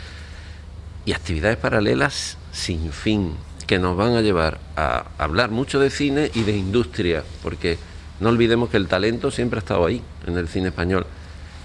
Y 1.05 1.13
actividades 1.13 1.57
paralelas 1.57 2.39
sin 2.53 2.93
fin, 2.93 3.35
que 3.67 3.81
nos 3.81 3.97
van 3.97 4.15
a 4.15 4.21
llevar 4.21 4.61
a 4.77 5.07
hablar 5.19 5.51
mucho 5.51 5.81
de 5.81 5.91
cine 5.91 6.31
y 6.35 6.45
de 6.45 6.57
industria, 6.57 7.25
porque 7.43 7.79
no 8.21 8.29
olvidemos 8.29 8.71
que 8.71 8.77
el 8.77 8.87
talento 8.87 9.33
siempre 9.33 9.59
ha 9.59 9.63
estado 9.63 9.87
ahí, 9.87 10.03
en 10.25 10.39
el 10.39 10.47
cine 10.47 10.69
español 10.69 11.05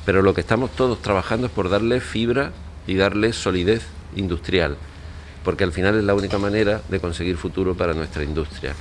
pero 0.05 0.21
lo 0.21 0.33
que 0.33 0.41
estamos 0.41 0.71
todos 0.71 1.01
trabajando 1.01 1.47
es 1.47 1.53
por 1.53 1.69
darle 1.69 2.01
fibra 2.01 2.51
y 2.87 2.95
darle 2.95 3.33
solidez 3.33 3.83
industrial, 4.15 4.77
porque 5.43 5.63
al 5.63 5.71
final 5.71 5.97
es 5.97 6.03
la 6.03 6.13
única 6.13 6.37
manera 6.37 6.81
de 6.89 6.99
conseguir 6.99 7.37
futuro 7.37 7.75
para 7.75 7.93
nuestra 7.93 8.23
industria. 8.23 8.73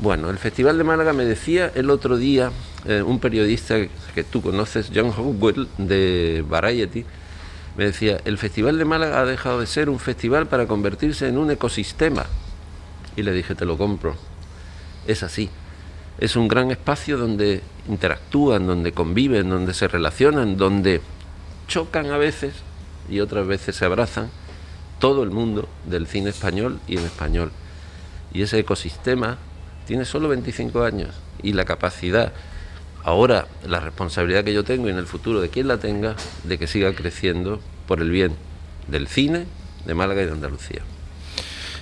Bueno, 0.00 0.30
el 0.30 0.38
Festival 0.38 0.78
de 0.78 0.84
Málaga 0.84 1.12
me 1.12 1.24
decía 1.24 1.72
el 1.74 1.90
otro 1.90 2.16
día 2.16 2.52
eh, 2.84 3.02
un 3.02 3.18
periodista 3.18 3.76
que 4.14 4.24
tú 4.24 4.42
conoces, 4.42 4.90
John 4.94 5.12
Howell, 5.16 5.68
de 5.78 6.44
Variety, 6.48 7.04
me 7.76 7.84
decía, 7.84 8.20
el 8.24 8.38
Festival 8.38 8.78
de 8.78 8.84
Málaga 8.84 9.20
ha 9.20 9.24
dejado 9.24 9.60
de 9.60 9.66
ser 9.66 9.88
un 9.88 10.00
festival 10.00 10.46
para 10.46 10.66
convertirse 10.66 11.28
en 11.28 11.38
un 11.38 11.50
ecosistema. 11.50 12.26
Y 13.16 13.22
le 13.22 13.32
dije, 13.32 13.54
te 13.54 13.64
lo 13.64 13.78
compro. 13.78 14.16
Es 15.06 15.22
así 15.22 15.48
es 16.18 16.36
un 16.36 16.48
gran 16.48 16.70
espacio 16.70 17.16
donde 17.16 17.62
interactúan, 17.88 18.66
donde 18.66 18.92
conviven, 18.92 19.48
donde 19.48 19.72
se 19.72 19.88
relacionan, 19.88 20.56
donde 20.56 21.00
chocan 21.68 22.10
a 22.10 22.18
veces 22.18 22.54
y 23.08 23.20
otras 23.20 23.46
veces 23.46 23.76
se 23.76 23.84
abrazan 23.84 24.30
todo 24.98 25.22
el 25.22 25.30
mundo 25.30 25.68
del 25.86 26.06
cine 26.06 26.30
español 26.30 26.80
y 26.88 26.96
en 26.96 27.04
español. 27.04 27.52
Y 28.32 28.42
ese 28.42 28.58
ecosistema 28.58 29.38
tiene 29.86 30.04
solo 30.04 30.28
25 30.28 30.82
años 30.82 31.14
y 31.42 31.52
la 31.52 31.64
capacidad, 31.64 32.32
ahora 33.04 33.46
la 33.64 33.80
responsabilidad 33.80 34.44
que 34.44 34.52
yo 34.52 34.64
tengo 34.64 34.88
y 34.88 34.90
en 34.90 34.98
el 34.98 35.06
futuro 35.06 35.40
de 35.40 35.50
quien 35.50 35.68
la 35.68 35.78
tenga, 35.78 36.16
de 36.42 36.58
que 36.58 36.66
siga 36.66 36.92
creciendo 36.94 37.60
por 37.86 38.00
el 38.00 38.10
bien 38.10 38.34
del 38.88 39.06
cine, 39.06 39.46
de 39.86 39.94
Málaga 39.94 40.22
y 40.22 40.26
de 40.26 40.32
Andalucía. 40.32 40.82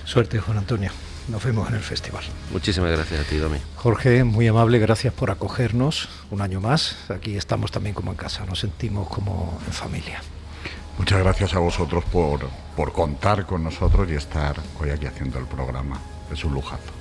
Suerte, 0.05 0.39
Juan 0.39 0.59
Antonio. 0.59 0.91
Nos 1.27 1.43
vemos 1.43 1.67
en 1.69 1.75
el 1.75 1.81
festival. 1.81 2.23
Muchísimas 2.51 2.91
gracias 2.91 3.19
a 3.19 3.23
ti, 3.23 3.37
Domi. 3.37 3.57
Jorge, 3.75 4.23
muy 4.23 4.47
amable, 4.47 4.79
gracias 4.79 5.13
por 5.13 5.29
acogernos 5.29 6.07
un 6.31 6.41
año 6.41 6.61
más. 6.61 6.95
Aquí 7.09 7.35
estamos 7.35 7.71
también 7.71 7.93
como 7.93 8.11
en 8.11 8.17
casa, 8.17 8.45
nos 8.45 8.59
sentimos 8.59 9.09
como 9.09 9.59
en 9.65 9.73
familia. 9.73 10.21
Muchas 10.97 11.19
gracias 11.19 11.53
a 11.53 11.59
vosotros 11.59 12.03
por, 12.05 12.47
por 12.75 12.93
contar 12.93 13.45
con 13.45 13.63
nosotros 13.63 14.09
y 14.09 14.15
estar 14.15 14.55
hoy 14.79 14.89
aquí 14.89 15.05
haciendo 15.05 15.37
el 15.37 15.45
programa. 15.45 15.99
Es 16.31 16.43
un 16.43 16.53
lujazo. 16.53 16.91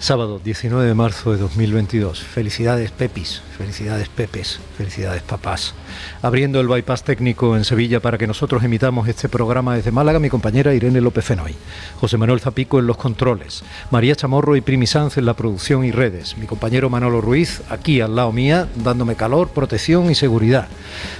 Sábado 0.00 0.40
19 0.42 0.86
de 0.86 0.94
marzo 0.94 1.32
de 1.32 1.38
2022. 1.38 2.22
Felicidades 2.22 2.92
Pepis, 2.92 3.42
felicidades 3.58 4.08
Pepes, 4.08 4.60
felicidades 4.76 5.22
papás. 5.22 5.74
Abriendo 6.22 6.60
el 6.60 6.68
bypass 6.68 7.02
técnico 7.02 7.56
en 7.56 7.64
Sevilla 7.64 7.98
para 7.98 8.16
que 8.16 8.28
nosotros 8.28 8.62
emitamos 8.62 9.08
este 9.08 9.28
programa 9.28 9.74
desde 9.74 9.90
Málaga, 9.90 10.20
mi 10.20 10.30
compañera 10.30 10.72
Irene 10.72 11.00
López 11.00 11.24
Fenoy. 11.24 11.56
José 12.00 12.16
Manuel 12.16 12.38
Zapico 12.38 12.78
en 12.78 12.86
los 12.86 12.96
controles. 12.96 13.64
María 13.90 14.14
Chamorro 14.14 14.54
y 14.54 14.60
Primi 14.60 14.86
Sanz 14.86 15.18
en 15.18 15.26
la 15.26 15.34
producción 15.34 15.84
y 15.84 15.90
redes. 15.90 16.38
Mi 16.38 16.46
compañero 16.46 16.88
Manolo 16.88 17.20
Ruiz 17.20 17.62
aquí 17.68 18.00
al 18.00 18.14
lado 18.14 18.30
mía, 18.30 18.68
dándome 18.76 19.16
calor, 19.16 19.48
protección 19.48 20.12
y 20.12 20.14
seguridad. 20.14 20.68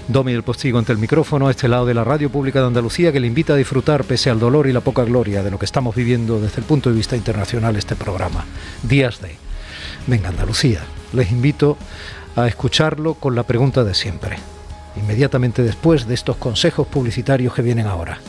Domi 0.07 0.33
del 0.33 0.45
Postigo 0.45 0.79
ante 0.79 0.93
el 0.93 0.99
micrófono 0.99 1.49
a 1.49 1.51
este 1.51 1.67
lado 1.67 1.85
de 1.85 1.95
la 1.95 2.05
Radio 2.05 2.31
Pública 2.31 2.61
de 2.61 2.69
Andalucía 2.69 3.11
que 3.11 3.19
le 3.19 3.27
invita 3.27 3.55
a 3.55 3.57
disfrutar, 3.57 4.05
pese 4.05 4.31
al 4.31 4.39
dolor 4.39 4.69
y 4.69 4.73
la 4.73 4.83
poca 4.83 5.03
gloria, 5.03 5.43
de 5.43 5.51
lo 5.51 5.59
que 5.59 5.65
estamos 5.65 5.97
viviendo 5.97 6.41
desde 6.41 6.61
el 6.61 6.65
punto 6.65 6.91
de 6.91 6.97
vista 6.97 7.17
internacional 7.17 7.75
este 7.75 7.97
programa 7.97 8.45
días 8.83 9.21
de. 9.21 9.37
Venga, 10.07 10.29
Andalucía, 10.29 10.81
les 11.13 11.31
invito 11.31 11.77
a 12.37 12.47
escucharlo 12.47 13.15
con 13.15 13.35
la 13.35 13.43
pregunta 13.43 13.85
de 13.85 13.95
siempre, 13.95 14.39
inmediatamente 14.97 15.63
después 15.63 16.07
de 16.07 16.15
estos 16.15 16.37
consejos 16.37 16.87
publicitarios 16.87 17.55
que 17.55 17.63
vienen 17.63 17.87
ahora. 17.87 18.21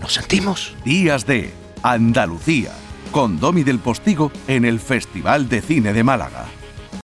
¿Nos 0.00 0.14
sentimos? 0.14 0.74
Días 0.84 1.26
de 1.26 1.52
Andalucía, 1.82 2.72
con 3.10 3.38
Domi 3.40 3.62
del 3.62 3.78
Postigo 3.78 4.32
en 4.48 4.64
el 4.64 4.80
Festival 4.80 5.48
de 5.48 5.62
Cine 5.62 5.92
de 5.92 6.04
Málaga. 6.04 6.46